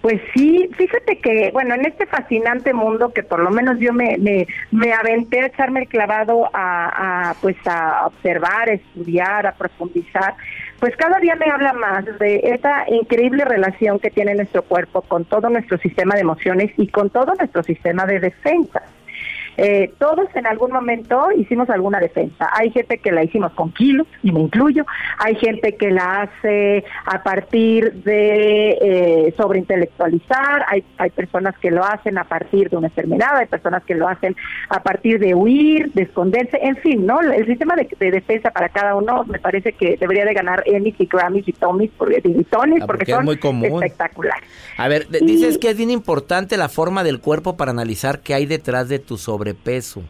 Pues 0.00 0.20
sí, 0.34 0.70
fíjate 0.76 1.18
que, 1.18 1.50
bueno, 1.52 1.74
en 1.74 1.84
este 1.84 2.06
fascinante 2.06 2.72
mundo 2.72 3.12
que 3.12 3.22
por 3.22 3.40
lo 3.40 3.50
menos 3.50 3.78
yo 3.78 3.92
me, 3.92 4.16
me, 4.18 4.46
me 4.70 4.92
aventé 4.92 5.40
a 5.40 5.46
echarme 5.46 5.80
el 5.80 5.88
clavado 5.88 6.48
a, 6.52 7.30
a, 7.30 7.34
pues 7.42 7.56
a 7.66 8.06
observar, 8.06 8.70
a 8.70 8.72
estudiar, 8.72 9.46
a 9.46 9.52
profundizar, 9.52 10.34
pues 10.80 10.96
cada 10.96 11.18
día 11.18 11.34
me 11.36 11.50
habla 11.50 11.72
más 11.72 12.04
de 12.18 12.40
esa 12.44 12.84
increíble 12.88 13.44
relación 13.44 13.98
que 13.98 14.10
tiene 14.10 14.34
nuestro 14.34 14.62
cuerpo 14.62 15.02
con 15.02 15.24
todo 15.24 15.48
nuestro 15.48 15.78
sistema 15.78 16.14
de 16.14 16.20
emociones 16.20 16.72
y 16.76 16.88
con 16.88 17.10
todo 17.10 17.34
nuestro 17.34 17.62
sistema 17.62 18.06
de 18.06 18.20
defensa. 18.20 18.82
Eh, 19.58 19.92
todos 19.98 20.28
en 20.34 20.46
algún 20.46 20.70
momento 20.70 21.32
hicimos 21.36 21.68
alguna 21.68 21.98
defensa. 21.98 22.48
Hay 22.52 22.70
gente 22.70 22.98
que 22.98 23.10
la 23.10 23.24
hicimos 23.24 23.52
con 23.52 23.72
kilos, 23.72 24.06
y 24.22 24.30
me 24.30 24.40
incluyo. 24.40 24.86
Hay 25.18 25.34
gente 25.34 25.76
que 25.76 25.90
la 25.90 26.22
hace 26.22 26.84
a 27.04 27.22
partir 27.24 27.92
de 28.04 28.78
eh, 28.80 29.34
sobreintelectualizar. 29.36 30.64
Hay, 30.68 30.84
hay 30.96 31.10
personas 31.10 31.58
que 31.58 31.72
lo 31.72 31.84
hacen 31.84 32.18
a 32.18 32.24
partir 32.24 32.70
de 32.70 32.76
una 32.76 32.86
enfermedad. 32.86 33.36
Hay 33.36 33.46
personas 33.46 33.82
que 33.84 33.96
lo 33.96 34.06
hacen 34.08 34.36
a 34.68 34.80
partir 34.82 35.18
de 35.18 35.34
huir, 35.34 35.92
de 35.92 36.02
esconderse. 36.02 36.58
En 36.62 36.76
fin, 36.76 37.04
¿no? 37.04 37.20
El 37.20 37.46
sistema 37.46 37.74
de, 37.74 37.88
defensa 38.10 38.50
para 38.50 38.68
cada 38.68 38.94
uno 38.94 39.24
me 39.24 39.40
parece 39.40 39.72
que 39.72 39.96
debería 39.96 40.24
de 40.24 40.34
ganar 40.34 40.62
Emmys 40.66 40.94
y 40.98 41.06
Grammys 41.06 41.48
y 41.48 41.52
Tommys 41.52 41.90
porque, 41.98 42.22
y 42.24 42.44
Tonys, 42.44 42.82
ah, 42.82 42.86
porque, 42.86 43.10
son 43.10 43.24
muy 43.24 43.66
espectaculares. 43.66 44.48
A 44.76 44.86
ver, 44.86 45.08
dices 45.08 45.58
que 45.58 45.70
es 45.70 45.76
bien 45.76 45.90
importante 45.90 46.56
la 46.56 46.68
forma 46.68 47.02
del 47.02 47.20
cuerpo 47.20 47.56
para 47.56 47.72
analizar 47.72 48.20
qué 48.20 48.34
hay 48.34 48.46
detrás 48.46 48.88
de 48.88 49.00
tu 49.00 49.18
sobre 49.18 49.47
peso 49.54 50.02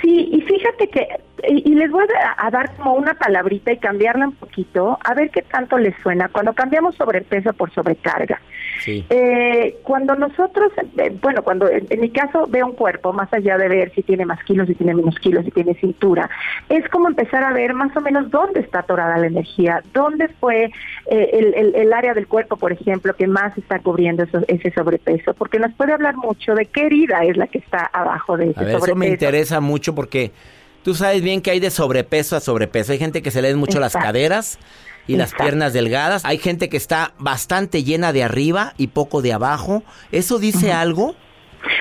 Sí, 0.00 0.28
y 0.32 0.40
fíjate 0.40 0.88
que, 0.88 1.06
y, 1.48 1.74
les 1.74 1.90
voy 1.90 2.04
a, 2.36 2.50
dar 2.50 2.74
como 2.76 2.94
una 2.94 3.14
palabrita 3.14 3.72
y 3.72 3.78
cambiarla 3.78 4.28
un 4.28 4.34
poquito, 4.34 4.98
a 5.02 5.14
ver 5.14 5.30
qué 5.30 5.42
tanto 5.42 5.76
les 5.78 5.94
suena. 6.02 6.28
Cuando 6.28 6.52
cambiamos 6.52 6.94
sobrepeso 6.94 7.52
por 7.52 7.72
sobrecarga, 7.72 8.40
eh, 8.86 9.76
cuando 9.82 10.14
nosotros, 10.14 10.72
eh, 10.98 11.16
bueno, 11.20 11.42
cuando 11.42 11.68
en, 11.68 12.00
mi 12.00 12.10
caso 12.10 12.46
veo 12.48 12.66
un 12.66 12.74
cuerpo, 12.74 13.12
más 13.12 13.32
allá 13.32 13.56
de 13.58 13.68
ver 13.68 13.92
si 13.94 14.02
tiene 14.02 14.24
más 14.24 14.42
kilos, 14.44 14.68
si 14.68 14.74
tiene 14.74 14.94
menos 14.94 15.18
kilos, 15.18 15.44
si 15.44 15.50
tiene 15.50 15.74
cintura, 15.74 16.30
es 16.68 16.88
como 16.88 17.08
empezar 17.08 17.44
a 17.44 17.52
ver 17.52 17.74
más 17.74 17.96
o 17.96 18.00
menos 18.00 18.30
dónde 18.30 18.60
está 18.60 18.80
atorada 18.80 19.18
la 19.18 19.26
energía, 19.26 19.82
dónde 19.92 20.28
fue 20.28 20.70
eh, 21.06 21.72
el, 21.74 21.92
área 21.92 22.14
del 22.14 22.26
cuerpo, 22.26 22.56
por 22.56 22.72
ejemplo, 22.72 23.14
que 23.14 23.26
más 23.26 23.56
está 23.58 23.78
cubriendo 23.80 24.24
ese 24.48 24.70
sobrepeso, 24.72 25.34
porque 25.34 25.58
nos 25.58 25.72
puede 25.74 25.92
hablar 25.92 26.16
mucho 26.16 26.54
de 26.54 26.66
qué 26.66 26.86
herida 26.86 27.24
es 27.24 27.36
la 27.36 27.46
que 27.48 27.58
está 27.58 27.90
abajo 27.92 28.36
de 28.36 28.50
ese 28.50 28.54
sobrepeso. 28.54 28.84
Eso 28.86 28.96
me 28.96 29.08
interesa 29.08 29.60
mucho 29.60 29.94
porque 29.94 30.32
tú 30.82 30.94
sabes 30.94 31.22
bien 31.22 31.40
que 31.40 31.50
hay 31.50 31.60
de 31.60 31.70
sobrepeso 31.70 32.36
a 32.36 32.40
sobrepeso. 32.40 32.92
Hay 32.92 32.98
gente 32.98 33.22
que 33.22 33.30
se 33.30 33.42
leen 33.42 33.58
mucho 33.58 33.80
las 33.80 33.94
caderas 33.94 34.58
y 35.06 35.16
las 35.16 35.34
piernas 35.34 35.72
delgadas. 35.72 36.24
Hay 36.24 36.38
gente 36.38 36.68
que 36.68 36.76
está 36.76 37.12
bastante 37.18 37.82
llena 37.82 38.12
de 38.12 38.22
arriba 38.22 38.74
y 38.76 38.88
poco 38.88 39.22
de 39.22 39.32
abajo. 39.32 39.82
¿Eso 40.10 40.38
dice 40.38 40.72
algo? 40.72 41.14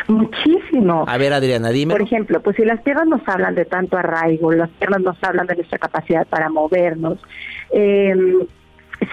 Muchísimo. 0.08 1.06
A 1.08 1.18
ver, 1.18 1.34
Adriana, 1.34 1.70
dime. 1.70 1.94
Por 1.94 2.02
ejemplo, 2.02 2.42
pues 2.42 2.56
si 2.56 2.64
las 2.64 2.82
piernas 2.82 3.08
nos 3.08 3.22
hablan 3.28 3.56
de 3.56 3.66
tanto 3.66 3.98
arraigo, 3.98 4.52
las 4.52 4.70
piernas 4.70 5.02
nos 5.02 5.24
hablan 5.24 5.48
de 5.48 5.56
nuestra 5.56 5.80
capacidad 5.80 6.28
para 6.28 6.50
movernos, 6.50 7.20
eh, 7.72 8.14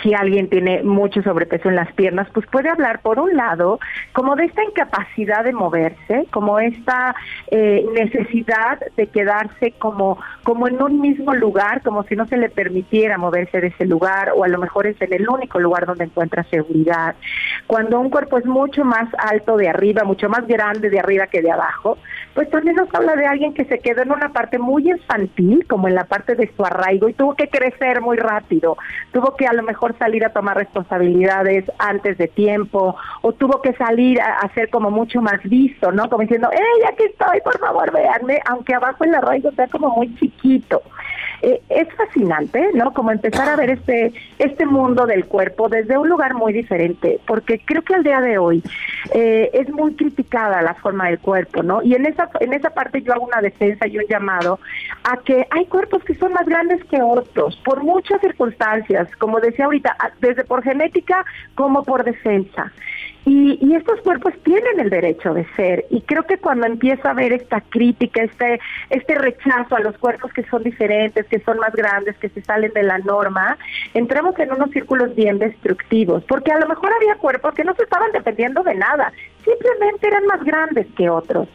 si 0.02 0.14
alguien 0.14 0.48
tiene 0.48 0.82
mucho 0.82 1.22
sobrepeso 1.22 1.68
en 1.68 1.76
las 1.76 1.92
piernas, 1.92 2.28
pues 2.32 2.46
puede 2.46 2.68
hablar 2.68 3.00
por 3.00 3.18
un 3.18 3.34
lado 3.34 3.80
como 4.12 4.36
de 4.36 4.44
esta 4.44 4.62
incapacidad 4.62 5.44
de 5.44 5.52
moverse, 5.52 6.26
como 6.30 6.60
esta 6.60 7.14
eh, 7.50 7.86
necesidad 7.94 8.80
de 8.96 9.06
quedarse 9.06 9.72
como, 9.78 10.18
como 10.44 10.68
en 10.68 10.82
un 10.82 11.00
mismo 11.00 11.34
lugar, 11.34 11.82
como 11.82 12.02
si 12.04 12.16
no 12.16 12.26
se 12.26 12.36
le 12.36 12.50
permitiera 12.50 13.16
moverse 13.16 13.60
de 13.60 13.68
ese 13.68 13.86
lugar 13.86 14.32
o 14.36 14.44
a 14.44 14.48
lo 14.48 14.58
mejor 14.58 14.86
es 14.86 15.00
en 15.00 15.12
el 15.12 15.28
único 15.28 15.58
lugar 15.58 15.86
donde 15.86 16.04
encuentra 16.04 16.44
seguridad. 16.44 17.16
Cuando 17.66 17.98
un 17.98 18.10
cuerpo 18.10 18.38
es 18.38 18.46
mucho 18.46 18.84
más 18.84 19.08
alto 19.18 19.56
de 19.56 19.68
arriba, 19.68 20.04
mucho 20.04 20.28
más 20.28 20.46
grande 20.46 20.90
de 20.90 21.00
arriba 21.00 21.26
que 21.28 21.42
de 21.42 21.50
abajo, 21.50 21.98
pues 22.34 22.50
también 22.50 22.76
nos 22.76 22.94
habla 22.94 23.16
de 23.16 23.26
alguien 23.26 23.54
que 23.54 23.64
se 23.64 23.78
quedó 23.78 24.02
en 24.02 24.12
una 24.12 24.32
parte 24.32 24.58
muy 24.58 24.88
infantil, 24.88 25.66
como 25.66 25.88
en 25.88 25.94
la 25.94 26.04
parte 26.04 26.34
de 26.34 26.50
su 26.54 26.64
arraigo 26.64 27.08
y 27.08 27.14
tuvo 27.14 27.34
que 27.34 27.48
crecer 27.48 28.00
muy 28.00 28.16
rápido, 28.16 28.76
tuvo 29.12 29.34
que 29.34 29.46
a 29.46 29.52
lo 29.52 29.62
mejor 29.62 29.77
mejor 29.78 29.96
salir 29.96 30.24
a 30.24 30.30
tomar 30.30 30.56
responsabilidades 30.56 31.64
antes 31.78 32.18
de 32.18 32.26
tiempo 32.26 32.96
o 33.22 33.32
tuvo 33.32 33.62
que 33.62 33.72
salir 33.74 34.20
a, 34.20 34.40
hacer 34.40 34.70
como 34.70 34.90
mucho 34.90 35.22
más 35.22 35.40
visto, 35.44 35.92
¿no? 35.92 36.10
Como 36.10 36.22
diciendo, 36.22 36.50
¡Ey, 36.50 36.84
aquí 36.92 37.04
estoy, 37.04 37.40
por 37.42 37.56
favor, 37.60 37.92
véanme! 37.92 38.40
Aunque 38.46 38.74
abajo 38.74 39.04
el 39.04 39.14
arraigo 39.14 39.52
sea 39.52 39.68
como 39.68 39.90
muy 39.90 40.12
chiquito. 40.16 40.82
Eh, 41.40 41.62
es 41.68 41.88
fascinante, 41.94 42.70
¿no? 42.74 42.92
Como 42.92 43.12
empezar 43.12 43.48
a 43.48 43.54
ver 43.54 43.70
este 43.70 44.12
este 44.38 44.66
mundo 44.66 45.06
del 45.06 45.24
cuerpo 45.26 45.68
desde 45.68 45.96
un 45.96 46.08
lugar 46.08 46.34
muy 46.34 46.52
diferente, 46.52 47.20
porque 47.26 47.60
creo 47.64 47.82
que 47.82 47.94
al 47.94 48.02
día 48.02 48.20
de 48.20 48.38
hoy 48.38 48.62
eh, 49.14 49.48
es 49.52 49.68
muy 49.70 49.94
criticada 49.94 50.62
la 50.62 50.74
forma 50.74 51.06
del 51.06 51.20
cuerpo, 51.20 51.62
¿no? 51.62 51.80
Y 51.82 51.94
en 51.94 52.06
esa 52.06 52.28
en 52.40 52.54
esa 52.54 52.70
parte 52.70 53.02
yo 53.02 53.12
hago 53.12 53.26
una 53.26 53.40
defensa 53.40 53.86
y 53.86 53.98
un 53.98 54.04
llamado 54.08 54.58
a 55.04 55.16
que 55.18 55.46
hay 55.50 55.66
cuerpos 55.66 56.02
que 56.02 56.14
son 56.16 56.32
más 56.32 56.46
grandes 56.46 56.82
que 56.86 57.00
otros 57.00 57.56
por 57.64 57.84
muchas 57.84 58.20
circunstancias, 58.20 59.08
como 59.18 59.38
decía 59.38 59.66
ahorita, 59.66 59.96
desde 60.20 60.44
por 60.44 60.64
genética 60.64 61.24
como 61.54 61.84
por 61.84 62.02
defensa. 62.02 62.72
Y, 63.30 63.74
estos 63.74 64.00
cuerpos 64.00 64.32
tienen 64.42 64.80
el 64.80 64.88
derecho 64.88 65.34
de 65.34 65.46
ser. 65.54 65.84
Y 65.90 66.00
creo 66.00 66.22
que 66.22 66.38
cuando 66.38 66.66
empieza 66.66 67.08
a 67.08 67.10
haber 67.10 67.34
esta 67.34 67.60
crítica, 67.60 68.22
este, 68.22 68.58
este 68.88 69.14
rechazo 69.16 69.76
a 69.76 69.80
los 69.80 69.98
cuerpos 69.98 70.32
que 70.32 70.44
son 70.44 70.62
diferentes, 70.62 71.26
que 71.26 71.38
son 71.40 71.58
más 71.58 71.74
grandes, 71.74 72.16
que 72.16 72.30
se 72.30 72.40
salen 72.40 72.72
de 72.72 72.82
la 72.82 72.98
norma, 72.98 73.58
entramos 73.92 74.38
en 74.38 74.50
unos 74.50 74.70
círculos 74.70 75.14
bien 75.14 75.38
destructivos. 75.38 76.24
Porque 76.24 76.52
a 76.52 76.58
lo 76.58 76.66
mejor 76.68 76.90
había 76.94 77.16
cuerpos 77.16 77.54
que 77.54 77.64
no 77.64 77.74
se 77.74 77.82
estaban 77.82 78.10
dependiendo 78.12 78.62
de 78.62 78.74
nada, 78.74 79.12
simplemente 79.44 80.06
eran 80.06 80.26
más 80.26 80.42
grandes 80.44 80.86
que 80.96 81.08
otros. 81.10 81.48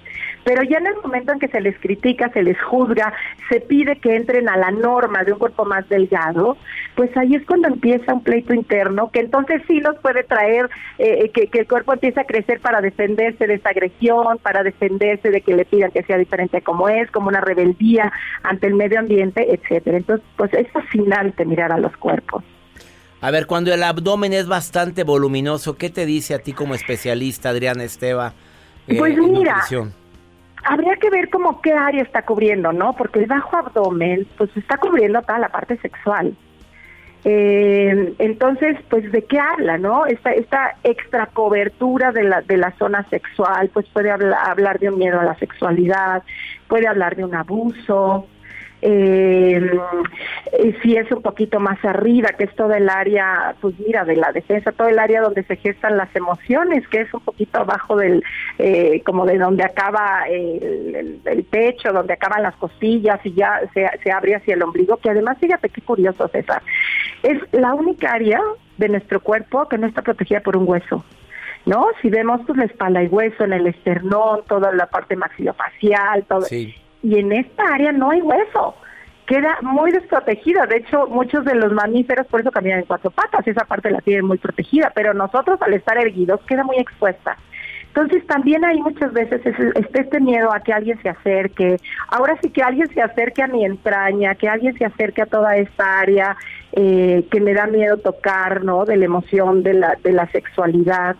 Pero 0.44 0.62
ya 0.64 0.78
en 0.78 0.88
el 0.88 0.96
momento 1.02 1.32
en 1.32 1.40
que 1.40 1.48
se 1.48 1.62
les 1.62 1.78
critica, 1.80 2.30
se 2.30 2.44
les 2.44 2.62
juzga, 2.62 3.14
se 3.50 3.62
pide 3.62 3.98
que 3.98 4.16
entren 4.16 4.50
a 4.50 4.58
la 4.58 4.72
norma 4.72 5.24
de 5.24 5.32
un 5.32 5.40
cuerpo 5.40 5.64
más 5.64 5.88
delgado, 5.88 6.58
pues 6.96 7.16
ahí 7.16 7.36
es 7.36 7.46
cuando 7.46 7.70
empieza 7.70 8.14
un 8.14 8.24
pleito 8.24 8.54
interno 8.54 9.10
que 9.12 9.22
entonces 9.22 9.62
sí 9.68 9.80
nos 9.80 9.98
puede 10.00 10.24
traer 10.24 10.70
eh, 10.98 11.30
que, 11.34 11.48
que, 11.48 11.60
el 11.60 11.68
cuerpo 11.68 11.94
empiece 11.94 12.20
a 12.20 12.26
crecer 12.26 12.60
para 12.60 12.82
defenderse 12.82 13.48
de 13.48 13.56
esa 13.56 13.70
agresión, 13.70 14.38
para 14.40 14.64
defenderse 14.64 15.30
de 15.30 15.42
que 15.42 15.56
le 15.56 15.66
pidan 15.66 15.92
que 15.92 16.04
sea 16.04 16.18
diferente 16.18 16.62
como 16.62 16.90
es, 16.90 17.10
como 17.12 17.30
una 17.30 17.42
rebeldía 17.42 18.12
ante 18.44 18.68
el 18.68 18.76
medio 18.76 19.00
ambiente, 19.00 19.54
etcétera. 19.54 19.98
Entonces, 19.98 20.26
pues 20.36 20.54
es 20.54 20.70
fascinante 20.72 21.46
mirar 21.46 21.72
a 21.72 21.78
los 21.78 21.96
cuerpos. 21.98 22.44
A 23.24 23.32
ver, 23.32 23.48
cuando 23.48 23.74
el 23.74 23.82
abdomen 23.84 24.34
es 24.34 24.50
bastante 24.50 25.06
voluminoso, 25.06 25.78
¿qué 25.78 25.90
te 25.90 26.06
dice 26.06 26.34
a 26.34 26.40
ti 26.40 26.52
como 26.52 26.76
especialista, 26.76 27.52
Adriana 27.52 27.86
Esteva? 27.86 28.34
Eh, 28.86 28.98
pues 28.98 29.18
mira, 29.18 29.64
habría 30.66 30.98
que 30.98 31.10
ver 31.10 31.30
como 31.30 31.62
qué 31.62 31.72
área 31.72 32.04
está 32.04 32.24
cubriendo, 32.24 32.74
¿no? 32.74 32.92
Porque 32.98 33.20
el 33.20 33.28
bajo 33.28 33.56
abdomen, 33.56 34.28
pues 34.38 34.50
está 34.58 34.76
cubriendo 34.76 35.22
toda 35.22 35.40
la 35.40 35.48
parte 35.48 35.78
sexual. 35.78 36.36
Eh, 37.24 38.14
entonces, 38.20 38.76
pues, 38.90 39.10
¿de 39.14 39.24
qué 39.24 39.40
habla, 39.40 39.78
no? 39.78 40.06
Esta, 40.06 40.34
esta 40.34 40.76
extra 40.84 41.28
cobertura 41.28 42.12
de 42.12 42.24
la, 42.26 42.42
de 42.42 42.58
la 42.58 42.72
zona 42.78 43.08
sexual, 43.10 43.70
pues 43.74 43.88
puede 43.94 44.12
hablar 44.12 44.80
de 44.80 44.90
un 44.90 45.00
miedo 45.00 45.22
a 45.22 45.24
la 45.24 45.40
sexualidad, 45.40 46.24
puede 46.68 46.90
hablar 46.90 47.16
de 47.16 47.24
un 47.24 47.36
abuso, 47.36 48.28
eh, 48.86 49.62
si 50.82 50.98
es 50.98 51.10
un 51.10 51.22
poquito 51.22 51.62
más 51.62 51.84
arriba, 51.86 52.32
que 52.38 52.44
es 52.44 52.56
todo 52.56 52.74
el 52.74 52.90
área, 52.90 53.56
pues 53.62 53.76
mira, 53.80 54.04
de 54.04 54.18
la 54.18 54.34
defensa, 54.34 54.74
todo 54.74 54.90
el 54.90 55.00
área 55.00 55.22
donde 55.22 55.44
se 55.44 55.56
gestan 55.56 55.96
las 55.96 56.14
emociones, 56.14 56.86
que 56.90 57.02
es 57.02 57.14
un 57.14 57.22
poquito 57.22 57.62
abajo 57.62 57.96
del, 57.96 58.22
eh, 58.60 59.02
como 59.06 59.26
de 59.26 59.38
donde 59.38 59.64
acaba 59.64 60.24
el, 60.30 61.22
pecho, 61.50 61.94
donde 61.94 62.14
acaban 62.14 62.44
las 62.44 62.56
costillas 62.58 63.20
y 63.24 63.34
ya 63.34 63.62
se, 63.74 63.90
se 64.04 64.12
abre 64.12 64.36
hacia 64.36 64.56
el 64.56 64.64
ombligo, 64.64 64.98
que 64.98 65.10
además, 65.10 65.38
fíjate 65.40 65.70
qué 65.70 65.82
curioso, 65.82 66.28
César, 66.28 66.62
es 67.22 67.38
la 67.54 67.74
única 67.74 68.12
área 68.12 68.42
de 68.78 68.90
nuestro 68.90 69.22
cuerpo 69.22 69.70
que 69.70 69.78
no 69.78 69.88
está 69.88 70.02
protegida 70.02 70.42
por 70.42 70.58
un 70.58 70.68
hueso. 70.68 71.06
¿no? 71.66 71.88
Si 72.02 72.10
vemos 72.10 72.42
pues 72.46 72.58
la 72.58 72.66
espalda 72.66 73.02
y 73.02 73.08
hueso 73.08 73.46
en 73.46 73.54
el 73.54 73.68
esternón, 73.68 74.42
toda 74.50 74.74
la 74.74 74.88
parte 74.88 75.16
maxilofacial, 75.16 76.26
todo. 76.26 76.42
Sí 76.42 76.76
y 77.04 77.20
en 77.20 77.32
esta 77.34 77.64
área 77.74 77.92
no 77.92 78.10
hay 78.10 78.22
hueso. 78.22 78.76
Queda 79.28 79.58
muy 79.62 79.92
desprotegida. 79.92 80.66
De 80.66 80.78
hecho, 80.78 81.08
muchos 81.08 81.46
de 81.46 81.56
los 81.56 81.72
mamíferos 81.72 82.26
por 82.28 82.42
eso 82.42 82.52
caminan 82.52 82.80
en 82.80 82.86
cuatro 82.86 83.12
patas. 83.12 83.46
Esa 83.46 83.66
parte 83.66 83.92
la 83.92 84.02
tienen 84.02 84.26
muy 84.26 84.38
protegida, 84.38 84.92
pero 84.96 85.14
nosotros 85.14 85.62
al 85.62 85.74
estar 85.74 85.98
erguidos 85.98 86.42
queda 86.48 86.64
muy 86.64 86.78
expuesta. 86.78 87.38
Entonces 87.88 88.26
también 88.26 88.66
hay 88.66 88.80
muchas 88.80 89.14
veces 89.14 89.46
este, 89.46 90.00
este 90.00 90.20
miedo 90.20 90.52
a 90.52 90.62
que 90.62 90.74
alguien 90.74 91.00
se 91.04 91.10
acerque, 91.10 91.78
ahora 92.08 92.36
sí 92.42 92.50
que 92.50 92.64
alguien 92.64 92.88
se 92.88 93.04
acerque 93.04 93.44
a 93.44 93.48
mi 93.48 93.64
entraña, 93.64 94.34
que 94.34 94.50
alguien 94.50 94.76
se 94.80 94.86
acerque 94.86 95.22
a 95.22 95.28
toda 95.28 95.58
esta 95.58 96.00
área 96.00 96.36
eh, 96.72 97.24
que 97.30 97.40
me 97.40 97.54
da 97.54 97.68
miedo 97.68 97.98
tocar, 97.98 98.64
¿no? 98.64 98.86
De 98.86 98.98
la 98.98 99.06
emoción, 99.06 99.62
de 99.62 99.76
la, 99.76 99.96
de 100.02 100.12
la 100.12 100.26
sexualidad 100.32 101.18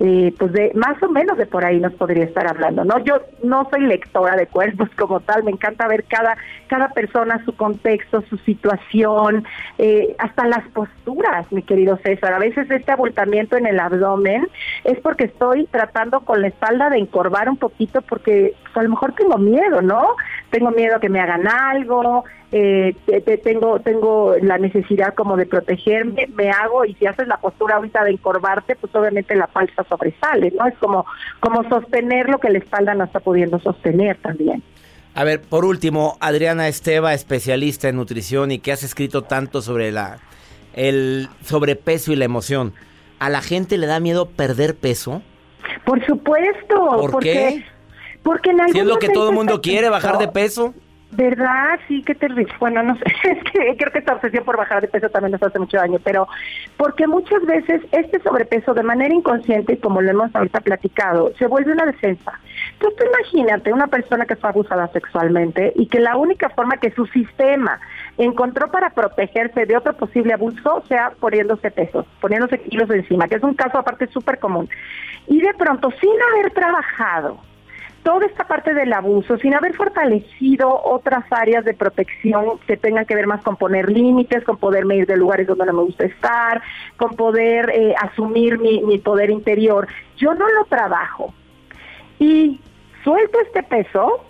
eh, 0.00 0.34
pues 0.38 0.52
de 0.52 0.72
más 0.74 1.00
o 1.02 1.08
menos 1.08 1.38
de 1.38 1.46
por 1.46 1.64
ahí 1.64 1.78
nos 1.78 1.92
podría 1.94 2.24
estar 2.24 2.46
hablando, 2.48 2.84
¿no? 2.84 2.98
Yo 3.04 3.20
no 3.42 3.68
soy 3.70 3.82
lectora 3.82 4.36
de 4.36 4.46
cuerpos 4.46 4.88
como 4.98 5.20
tal, 5.20 5.44
me 5.44 5.52
encanta 5.52 5.86
ver 5.86 6.04
cada, 6.04 6.36
cada 6.66 6.88
persona, 6.88 7.44
su 7.44 7.54
contexto, 7.54 8.22
su 8.28 8.36
situación, 8.38 9.44
eh, 9.78 10.16
hasta 10.18 10.46
las 10.46 10.66
posturas, 10.68 11.50
mi 11.52 11.62
querido 11.62 11.96
César. 11.98 12.32
A 12.32 12.38
veces 12.38 12.70
este 12.70 12.92
abultamiento 12.92 13.56
en 13.56 13.66
el 13.66 13.78
abdomen 13.78 14.48
es 14.82 14.98
porque 15.00 15.24
estoy 15.24 15.66
tratando 15.66 16.20
con 16.20 16.40
la 16.40 16.48
espalda 16.48 16.90
de 16.90 16.98
encorvar 16.98 17.48
un 17.48 17.56
poquito 17.56 18.02
porque 18.02 18.54
pues, 18.62 18.76
a 18.76 18.82
lo 18.82 18.90
mejor 18.90 19.12
tengo 19.12 19.38
miedo, 19.38 19.80
¿no? 19.80 20.16
Tengo 20.50 20.70
miedo 20.70 20.96
a 20.96 21.00
que 21.00 21.08
me 21.08 21.20
hagan 21.20 21.46
algo, 21.46 22.24
eh, 22.56 22.94
tengo 23.42 23.80
tengo 23.80 24.36
la 24.40 24.58
necesidad 24.58 25.12
como 25.14 25.36
de 25.36 25.44
protegerme, 25.44 26.28
me 26.36 26.50
hago 26.50 26.84
y 26.84 26.94
si 26.94 27.04
haces 27.04 27.26
la 27.26 27.38
postura 27.38 27.74
ahorita 27.74 28.04
de 28.04 28.12
encorvarte, 28.12 28.76
pues 28.76 28.94
obviamente 28.94 29.34
la 29.34 29.48
falsa 29.48 29.82
sobresale, 29.88 30.52
¿no? 30.56 30.64
Es 30.68 30.78
como 30.78 31.04
como 31.40 31.68
sostener 31.68 32.28
lo 32.28 32.38
que 32.38 32.50
la 32.50 32.58
espalda 32.58 32.94
no 32.94 33.04
está 33.04 33.18
pudiendo 33.18 33.58
sostener 33.58 34.18
también. 34.18 34.62
A 35.16 35.24
ver, 35.24 35.42
por 35.42 35.64
último, 35.64 36.16
Adriana 36.20 36.68
Esteva, 36.68 37.12
especialista 37.12 37.88
en 37.88 37.96
nutrición 37.96 38.52
y 38.52 38.60
que 38.60 38.70
has 38.70 38.84
escrito 38.84 39.22
tanto 39.22 39.60
sobre 39.60 39.90
la 39.90 40.18
el 40.74 41.28
sobrepeso 41.42 42.12
y 42.12 42.16
la 42.16 42.24
emoción. 42.24 42.72
¿A 43.18 43.30
la 43.30 43.42
gente 43.42 43.78
le 43.78 43.88
da 43.88 43.98
miedo 43.98 44.26
perder 44.26 44.76
peso? 44.76 45.22
Por 45.84 46.06
supuesto. 46.06 46.76
¿Por 47.00 47.10
porque, 47.10 47.32
qué? 47.32 47.64
Porque 48.22 48.50
en 48.50 48.68
si 48.68 48.78
es 48.78 48.86
lo 48.86 49.00
que 49.00 49.08
todo 49.08 49.30
el 49.30 49.34
mundo 49.34 49.60
quiere, 49.60 49.88
bajar 49.88 50.18
de 50.18 50.28
peso. 50.28 50.72
¿Verdad? 51.16 51.78
Sí, 51.86 52.02
qué 52.02 52.14
terrible. 52.14 52.52
Bueno, 52.58 52.82
no 52.82 52.96
sé, 52.96 53.04
es 53.30 53.44
que 53.44 53.76
creo 53.76 53.92
que 53.92 54.00
esta 54.00 54.14
obsesión 54.14 54.44
por 54.44 54.56
bajar 54.56 54.80
de 54.80 54.88
peso 54.88 55.08
también 55.08 55.32
nos 55.32 55.42
hace 55.42 55.58
mucho 55.58 55.76
daño, 55.76 55.98
pero 56.02 56.26
porque 56.76 57.06
muchas 57.06 57.44
veces 57.46 57.82
este 57.92 58.20
sobrepeso 58.20 58.74
de 58.74 58.82
manera 58.82 59.14
inconsciente, 59.14 59.74
y 59.74 59.76
como 59.76 60.00
lo 60.00 60.10
hemos 60.10 60.34
ahorita 60.34 60.60
platicado, 60.60 61.32
se 61.38 61.46
vuelve 61.46 61.72
una 61.72 61.86
defensa. 61.86 62.32
Entonces 62.72 62.98
tú 62.98 63.04
imagínate 63.06 63.72
una 63.72 63.86
persona 63.86 64.26
que 64.26 64.34
fue 64.34 64.50
abusada 64.50 64.88
sexualmente 64.88 65.72
y 65.76 65.86
que 65.86 66.00
la 66.00 66.16
única 66.16 66.48
forma 66.48 66.78
que 66.78 66.90
su 66.90 67.06
sistema 67.06 67.78
encontró 68.18 68.70
para 68.70 68.90
protegerse 68.90 69.66
de 69.66 69.76
otro 69.76 69.92
posible 69.94 70.34
abuso 70.34 70.82
sea 70.88 71.12
poniéndose 71.20 71.70
pesos, 71.70 72.06
poniéndose 72.20 72.60
kilos 72.60 72.90
encima, 72.90 73.28
que 73.28 73.36
es 73.36 73.42
un 73.42 73.54
caso 73.54 73.78
aparte 73.78 74.08
súper 74.08 74.38
común. 74.40 74.68
Y 75.28 75.40
de 75.40 75.54
pronto, 75.54 75.90
sin 76.00 76.10
haber 76.32 76.52
trabajado, 76.52 77.38
toda 78.04 78.26
esta 78.26 78.44
parte 78.44 78.74
del 78.74 78.92
abuso, 78.92 79.36
sin 79.38 79.54
haber 79.54 79.74
fortalecido 79.74 80.68
otras 80.84 81.24
áreas 81.30 81.64
de 81.64 81.74
protección 81.74 82.58
que 82.66 82.76
tengan 82.76 83.06
que 83.06 83.16
ver 83.16 83.26
más 83.26 83.42
con 83.42 83.56
poner 83.56 83.90
límites, 83.90 84.44
con 84.44 84.58
poderme 84.58 84.96
ir 84.96 85.06
de 85.06 85.16
lugares 85.16 85.46
donde 85.46 85.66
no 85.66 85.72
me 85.72 85.82
gusta 85.82 86.04
estar, 86.04 86.62
con 86.96 87.16
poder 87.16 87.70
eh, 87.70 87.94
asumir 88.00 88.58
mi, 88.58 88.82
mi 88.82 88.98
poder 88.98 89.30
interior, 89.30 89.88
yo 90.18 90.34
no 90.34 90.46
lo 90.50 90.66
trabajo. 90.66 91.34
Y 92.18 92.60
suelto 93.02 93.40
este 93.40 93.62
peso, 93.62 94.20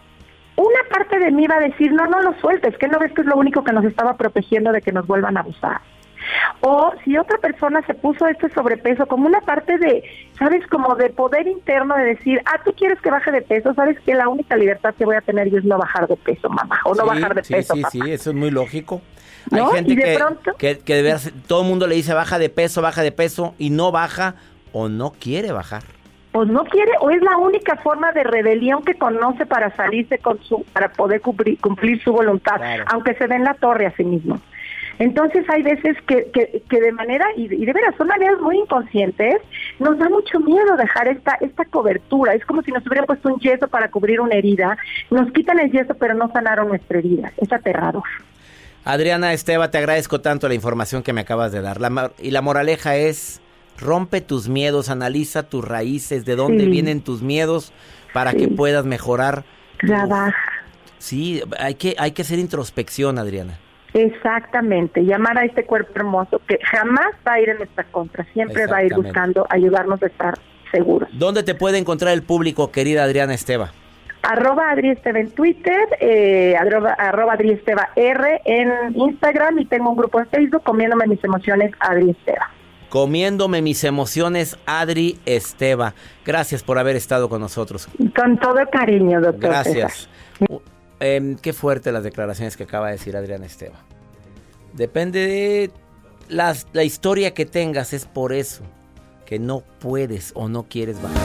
una 0.57 0.81
parte 0.89 1.19
de 1.19 1.33
mí 1.33 1.47
va 1.49 1.57
a 1.57 1.61
decir, 1.61 1.93
no, 1.93 2.07
no 2.07 2.23
lo 2.23 2.33
sueltes, 2.35 2.79
que 2.79 2.87
no 2.87 2.99
ves 3.01 3.13
que 3.13 3.23
es 3.23 3.27
lo 3.27 3.37
único 3.37 3.65
que 3.65 3.73
nos 3.73 3.85
estaba 3.85 4.17
protegiendo 4.17 4.71
de 4.71 4.83
que 4.83 4.93
nos 4.93 5.07
vuelvan 5.07 5.37
a 5.37 5.41
abusar. 5.41 5.81
O 6.61 6.93
si 7.05 7.17
otra 7.17 7.39
persona 7.39 7.83
se 7.87 7.95
puso 7.95 8.27
este 8.27 8.49
sobrepeso 8.51 9.07
como 9.07 9.27
una 9.27 9.41
parte 9.41 9.79
de, 9.79 10.03
¿sabes? 10.39 10.67
Como 10.69 10.95
de 10.95 11.11
poder 11.11 11.47
interno 11.47 11.95
de 11.97 12.05
decir, 12.05 12.41
ah, 12.47 12.61
tú 12.65 12.73
quieres 12.73 13.01
que 13.01 13.11
baje 13.11 13.31
de 13.31 13.43
peso, 13.43 13.75
¿sabes? 13.75 13.99
Que 14.01 14.15
la 14.15 14.29
única 14.29 14.57
libertad 14.57 14.95
que 14.97 15.05
voy 15.05 15.17
a 15.17 15.21
tener 15.21 15.51
yo 15.51 15.59
es 15.59 15.65
no 15.65 15.79
bajar 15.79 16.07
de 16.09 16.17
peso, 16.17 16.49
mamá, 16.49 16.81
o 16.85 16.95
no 16.95 17.07
bajar 17.07 17.35
de 17.35 17.43
peso. 17.43 17.75
Sí, 17.75 17.83
sí, 17.91 18.01
sí, 18.03 18.11
eso 18.11 18.31
es 18.31 18.37
muy 18.37 18.51
lógico. 18.51 19.03
Hay 19.51 19.65
gente 19.75 19.97
que, 19.97 20.17
pronto... 20.17 20.55
que, 20.57 20.79
que 20.79 21.03
de 21.03 21.17
todo 21.47 21.63
el 21.63 21.69
mundo 21.69 21.87
le 21.87 21.97
dice 21.97 22.15
baja 22.15 22.39
de 22.39 22.49
peso, 22.49 22.81
baja 22.81 23.03
de 23.03 23.13
peso, 23.13 23.55
y 23.59 23.71
no 23.71 23.93
baja 23.93 24.37
o 24.73 24.89
no 24.89 25.13
quiere 25.13 25.53
bajar 25.53 25.83
pues 26.35 26.49
no 26.49 26.65
quiere 26.65 26.91
o 26.99 27.11
es 27.11 27.23
la 27.23 27.37
única 27.37 27.77
forma 27.77 28.11
de 28.11 28.25
rebelión 28.25 28.83
que 28.83 28.95
conoce 28.95 29.47
para 29.47 29.71
salirse 29.77 30.19
con 30.19 30.43
su 30.43 30.65
para 30.73 30.89
poder 30.89 31.21
cumplir, 31.21 31.61
cumplir 31.61 32.03
su 32.03 32.11
voluntad, 32.11 32.61
aunque 32.87 33.15
se 33.15 33.29
den 33.29 33.45
la 33.45 33.55
torre 33.55 33.87
a 33.87 33.95
sí 33.95 34.03
mismo. 34.03 34.41
Entonces 34.99 35.45
hay 35.49 35.63
veces 35.63 35.97
que, 36.07 36.31
que, 36.33 36.81
de 36.81 36.93
manera, 36.93 37.27
y, 37.37 37.49
de 37.49 37.73
veras 37.73 37.95
son 37.97 38.09
maneras 38.09 38.41
muy 38.41 38.59
inconscientes, 38.59 39.37
nos 39.79 39.99
da 39.99 40.09
mucho 40.09 40.41
miedo 40.41 40.77
dejar 40.77 41.09
esta, 41.09 41.37
esta 41.41 41.65
cobertura. 41.65 42.35
Es 42.35 42.45
como 42.45 42.63
si 42.63 42.71
nos 42.71 42.87
hubieran 42.87 43.07
puesto 43.07 43.33
un 43.33 43.41
yeso 43.41 43.69
para 43.69 43.91
cubrir 43.91 44.21
una 44.21 44.35
herida. 44.35 44.77
Nos 45.11 45.31
quitan 45.33 45.59
el 45.59 45.71
yeso 45.71 45.95
pero 45.95 46.15
no 46.15 46.31
sanaron 46.33 46.69
nuestra 46.69 46.99
herida. 46.99 47.33
Es 47.37 47.53
aterrador. 47.53 48.05
Adriana 48.85 49.33
Esteba, 49.33 49.71
te 49.71 49.79
agradezco 49.79 50.21
tanto 50.21 50.47
la 50.47 50.55
información 50.55 51.03
que 51.03 51.13
me 51.13 51.23
acabas 51.23 51.53
de 51.53 51.63
dar. 51.63 51.79
y 52.19 52.31
la 52.31 52.43
moraleja 52.43 52.97
es, 52.97 53.41
rompe 53.79 54.21
tus 54.21 54.49
miedos, 54.49 54.91
analiza 54.91 55.45
tus 55.45 55.65
raíces, 55.65 56.25
de 56.25 56.37
dónde 56.37 56.67
vienen 56.67 57.01
tus 57.01 57.23
miedos 57.23 57.73
para 58.13 58.35
que 58.35 58.49
puedas 58.49 58.85
mejorar. 58.85 59.45
Trabaja. 59.79 60.35
Sí, 60.99 61.43
hay 61.59 61.75
que, 61.75 61.97
hay 61.99 62.13
que 62.13 62.23
hacer 62.23 62.39
introspección, 62.39 63.19
Adriana. 63.19 63.59
Exactamente, 63.95 65.05
llamar 65.05 65.39
a 65.39 65.45
este 65.45 65.65
cuerpo 65.65 65.93
hermoso 65.95 66.41
que 66.49 66.59
jamás 66.65 67.15
va 67.27 67.35
a 67.35 67.41
ir 67.41 67.49
en 67.49 67.59
nuestra 67.59 67.85
contra, 67.85 68.27
siempre 68.33 68.67
va 68.67 68.79
a 68.79 68.85
ir 68.85 68.93
buscando 68.95 69.47
ayudarnos 69.49 70.03
a 70.03 70.07
estar 70.07 70.35
seguros. 70.73 71.09
¿Dónde 71.13 71.45
te 71.45 71.55
puede 71.55 71.79
encontrar 71.79 72.13
el 72.13 72.25
público, 72.25 72.73
querida 72.73 73.05
Adriana 73.05 73.35
Esteba? 73.35 73.73
Arroba 74.23 74.71
Adri 74.71 74.91
Esteba 74.91 75.21
en 75.21 75.31
Twitter, 75.31 75.87
eh, 76.01 76.57
arroba, 76.57 76.97
Adri 77.33 77.53
Esteba 77.53 77.91
R 77.95 78.41
en 78.45 78.97
Instagram 78.97 79.61
y 79.61 79.67
tengo 79.67 79.91
un 79.91 79.97
grupo 79.97 80.19
en 80.19 80.27
Facebook 80.27 80.65
comiéndome 80.65 81.07
mis 81.07 81.23
emociones 81.23 81.71
Adri 81.79 82.11
Esteba. 82.11 82.51
comiéndome 82.89 83.61
mis 83.61 83.85
emociones, 83.85 84.57
Adri 84.67 85.19
Esteva. 85.27 85.95
Gracias 86.25 86.63
por 86.63 86.79
haber 86.79 86.97
estado 86.97 87.29
con 87.29 87.41
nosotros. 87.41 87.89
Con 88.17 88.39
todo 88.39 88.61
cariño, 88.73 89.21
doctor. 89.21 89.51
Gracias. 89.51 90.09
Em, 91.07 91.37
qué 91.37 91.53
fuerte 91.53 91.93
las 91.93 92.03
declaraciones 92.03 92.57
que 92.57 92.63
acaba 92.63 92.87
de 92.87 92.93
decir 92.93 93.15
Adrián 93.15 93.45
Esteva. 93.45 93.77
Depende 94.73 95.27
de 95.27 95.71
las, 96.31 96.67
la 96.73 96.83
historia 96.83 97.35
que 97.35 97.45
tengas, 97.45 97.93
es 97.93 98.07
por 98.07 98.33
eso 98.33 98.63
que 99.27 99.39
no 99.39 99.61
puedes 99.61 100.33
o 100.35 100.49
no 100.49 100.63
quieres 100.63 100.97
bajar. 101.03 101.21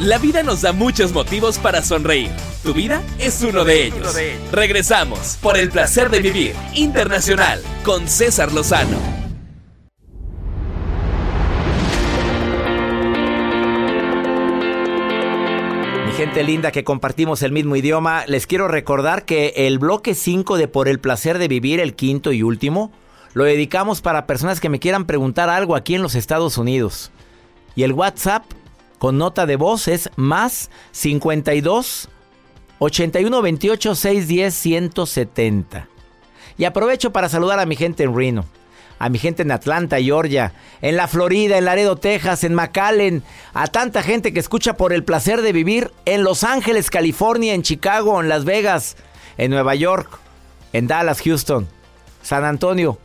La 0.00 0.18
vida 0.18 0.42
nos 0.42 0.60
da 0.60 0.74
muchos 0.74 1.14
motivos 1.14 1.58
para 1.58 1.80
sonreír. 1.80 2.53
Tu 2.64 2.72
vida 2.72 3.02
es 3.18 3.42
uno 3.42 3.62
de 3.62 3.84
ellos. 3.84 4.16
Regresamos 4.50 5.36
por 5.42 5.58
el 5.58 5.68
placer 5.68 6.08
de 6.08 6.20
vivir 6.20 6.56
internacional 6.74 7.60
con 7.84 8.08
César 8.08 8.52
Lozano. 8.54 8.96
Mi 16.06 16.12
gente 16.12 16.42
linda 16.42 16.72
que 16.72 16.84
compartimos 16.84 17.42
el 17.42 17.52
mismo 17.52 17.76
idioma, 17.76 18.24
les 18.28 18.46
quiero 18.46 18.66
recordar 18.66 19.26
que 19.26 19.52
el 19.54 19.78
bloque 19.78 20.14
5 20.14 20.56
de 20.56 20.66
Por 20.66 20.88
el 20.88 21.00
placer 21.00 21.36
de 21.36 21.48
vivir, 21.48 21.80
el 21.80 21.94
quinto 21.94 22.32
y 22.32 22.42
último, 22.42 22.92
lo 23.34 23.44
dedicamos 23.44 24.00
para 24.00 24.26
personas 24.26 24.60
que 24.60 24.70
me 24.70 24.80
quieran 24.80 25.04
preguntar 25.04 25.50
algo 25.50 25.76
aquí 25.76 25.96
en 25.96 26.02
los 26.02 26.14
Estados 26.14 26.56
Unidos. 26.56 27.10
Y 27.76 27.82
el 27.82 27.92
WhatsApp 27.92 28.44
con 28.98 29.18
nota 29.18 29.44
de 29.44 29.56
voz 29.56 29.86
es 29.86 30.08
más 30.16 30.70
52 30.92 32.08
81 32.84 33.42
28 33.42 33.94
610 33.94 34.54
170. 34.54 35.88
Y 36.58 36.64
aprovecho 36.64 37.12
para 37.12 37.28
saludar 37.28 37.58
a 37.58 37.66
mi 37.66 37.76
gente 37.76 38.04
en 38.04 38.14
Reno, 38.14 38.44
a 38.98 39.08
mi 39.08 39.18
gente 39.18 39.42
en 39.42 39.50
Atlanta, 39.50 40.00
Georgia, 40.00 40.52
en 40.82 40.96
la 40.96 41.08
Florida, 41.08 41.58
en 41.58 41.64
Laredo, 41.64 41.96
Texas, 41.96 42.44
en 42.44 42.54
McAllen, 42.54 43.22
a 43.54 43.66
tanta 43.68 44.02
gente 44.02 44.32
que 44.32 44.40
escucha 44.40 44.76
por 44.76 44.92
el 44.92 45.02
placer 45.02 45.42
de 45.42 45.52
vivir 45.52 45.92
en 46.04 46.24
Los 46.24 46.44
Ángeles, 46.44 46.90
California, 46.90 47.54
en 47.54 47.62
Chicago, 47.62 48.20
en 48.20 48.28
Las 48.28 48.44
Vegas, 48.44 48.96
en 49.38 49.50
Nueva 49.50 49.74
York, 49.74 50.18
en 50.72 50.86
Dallas, 50.86 51.22
Houston, 51.22 51.66
San 52.22 52.44
Antonio, 52.44 52.98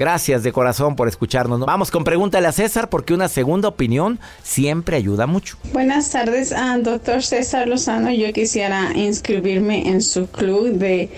Gracias 0.00 0.42
de 0.42 0.50
corazón 0.50 0.96
por 0.96 1.08
escucharnos. 1.08 1.60
Vamos 1.60 1.90
con 1.90 2.04
pregúntale 2.04 2.48
a 2.48 2.52
César 2.52 2.88
porque 2.88 3.12
una 3.12 3.28
segunda 3.28 3.68
opinión 3.68 4.18
siempre 4.42 4.96
ayuda 4.96 5.26
mucho. 5.26 5.58
Buenas 5.74 6.08
tardes, 6.08 6.52
uh, 6.52 6.80
doctor 6.82 7.22
César 7.22 7.68
Lozano. 7.68 8.10
Yo 8.10 8.32
quisiera 8.32 8.92
inscribirme 8.94 9.90
en 9.90 10.00
su 10.00 10.26
club 10.28 10.70
de 10.70 11.10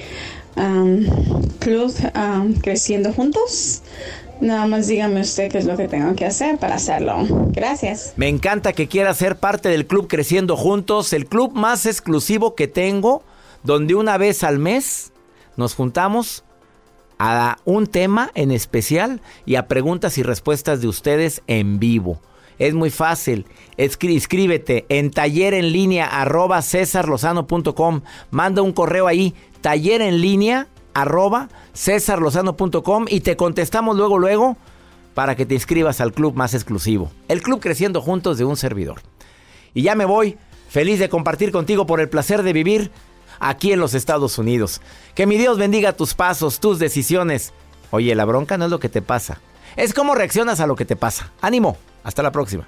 Club 1.60 1.94
Creciendo 2.60 3.12
Juntos. 3.12 3.82
Nada 4.40 4.66
más 4.66 4.88
dígame 4.88 5.20
usted 5.20 5.52
qué 5.52 5.58
es 5.58 5.64
lo 5.64 5.76
que 5.76 5.86
tengo 5.86 6.16
que 6.16 6.26
hacer 6.26 6.58
para 6.58 6.74
hacerlo. 6.74 7.24
Gracias. 7.52 8.14
Me 8.16 8.26
encanta 8.26 8.72
que 8.72 8.88
quiera 8.88 9.14
ser 9.14 9.36
parte 9.36 9.68
del 9.68 9.86
club 9.86 10.08
Creciendo 10.08 10.56
Juntos, 10.56 11.12
el 11.12 11.26
club 11.26 11.52
más 11.52 11.86
exclusivo 11.86 12.56
que 12.56 12.66
tengo, 12.66 13.22
donde 13.62 13.94
una 13.94 14.18
vez 14.18 14.42
al 14.42 14.58
mes 14.58 15.12
nos 15.56 15.76
juntamos 15.76 16.42
a 17.24 17.58
un 17.64 17.86
tema 17.86 18.32
en 18.34 18.50
especial 18.50 19.20
y 19.46 19.54
a 19.54 19.68
preguntas 19.68 20.18
y 20.18 20.24
respuestas 20.24 20.80
de 20.80 20.88
ustedes 20.88 21.40
en 21.46 21.78
vivo. 21.78 22.20
Es 22.58 22.74
muy 22.74 22.90
fácil. 22.90 23.46
Escríbete 23.76 24.86
en 24.88 25.12
taller 25.12 25.54
en 25.54 25.70
línea 25.70 26.06
arroba 26.06 26.60
cesarlozano.com. 26.62 28.00
Manda 28.32 28.62
un 28.62 28.72
correo 28.72 29.06
ahí, 29.06 29.34
taller 29.60 30.02
en 30.02 30.20
línea 30.20 30.66
arroba 30.94 31.48
cesarlozano.com 31.74 33.06
y 33.08 33.20
te 33.20 33.36
contestamos 33.36 33.96
luego, 33.96 34.18
luego 34.18 34.56
para 35.14 35.36
que 35.36 35.46
te 35.46 35.54
inscribas 35.54 36.00
al 36.00 36.12
club 36.12 36.34
más 36.34 36.54
exclusivo. 36.54 37.12
El 37.28 37.40
club 37.40 37.60
creciendo 37.60 38.00
juntos 38.00 38.36
de 38.36 38.44
un 38.44 38.56
servidor. 38.56 39.00
Y 39.74 39.82
ya 39.82 39.94
me 39.94 40.06
voy, 40.06 40.38
feliz 40.68 40.98
de 40.98 41.08
compartir 41.08 41.52
contigo 41.52 41.86
por 41.86 42.00
el 42.00 42.08
placer 42.08 42.42
de 42.42 42.52
vivir 42.52 42.90
aquí 43.42 43.72
en 43.72 43.80
los 43.80 43.92
Estados 43.92 44.38
Unidos. 44.38 44.80
Que 45.14 45.26
mi 45.26 45.36
Dios 45.36 45.58
bendiga 45.58 45.92
tus 45.92 46.14
pasos, 46.14 46.60
tus 46.60 46.78
decisiones. 46.78 47.52
Oye, 47.90 48.14
la 48.14 48.24
bronca 48.24 48.56
no 48.56 48.64
es 48.64 48.70
lo 48.70 48.80
que 48.80 48.88
te 48.88 49.02
pasa, 49.02 49.40
es 49.76 49.92
cómo 49.92 50.14
reaccionas 50.14 50.60
a 50.60 50.66
lo 50.66 50.76
que 50.76 50.86
te 50.86 50.96
pasa. 50.96 51.32
Ánimo, 51.42 51.76
hasta 52.04 52.22
la 52.22 52.32
próxima. 52.32 52.66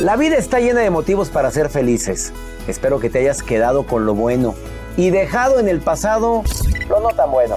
La 0.00 0.16
vida 0.16 0.36
está 0.36 0.60
llena 0.60 0.80
de 0.80 0.90
motivos 0.90 1.30
para 1.30 1.50
ser 1.50 1.70
felices. 1.70 2.30
Espero 2.68 3.00
que 3.00 3.08
te 3.08 3.20
hayas 3.20 3.42
quedado 3.42 3.86
con 3.86 4.04
lo 4.04 4.14
bueno 4.14 4.54
y 4.98 5.08
dejado 5.08 5.58
en 5.58 5.68
el 5.68 5.80
pasado 5.80 6.42
lo 6.90 7.00
no 7.00 7.08
tan 7.10 7.30
bueno. 7.30 7.56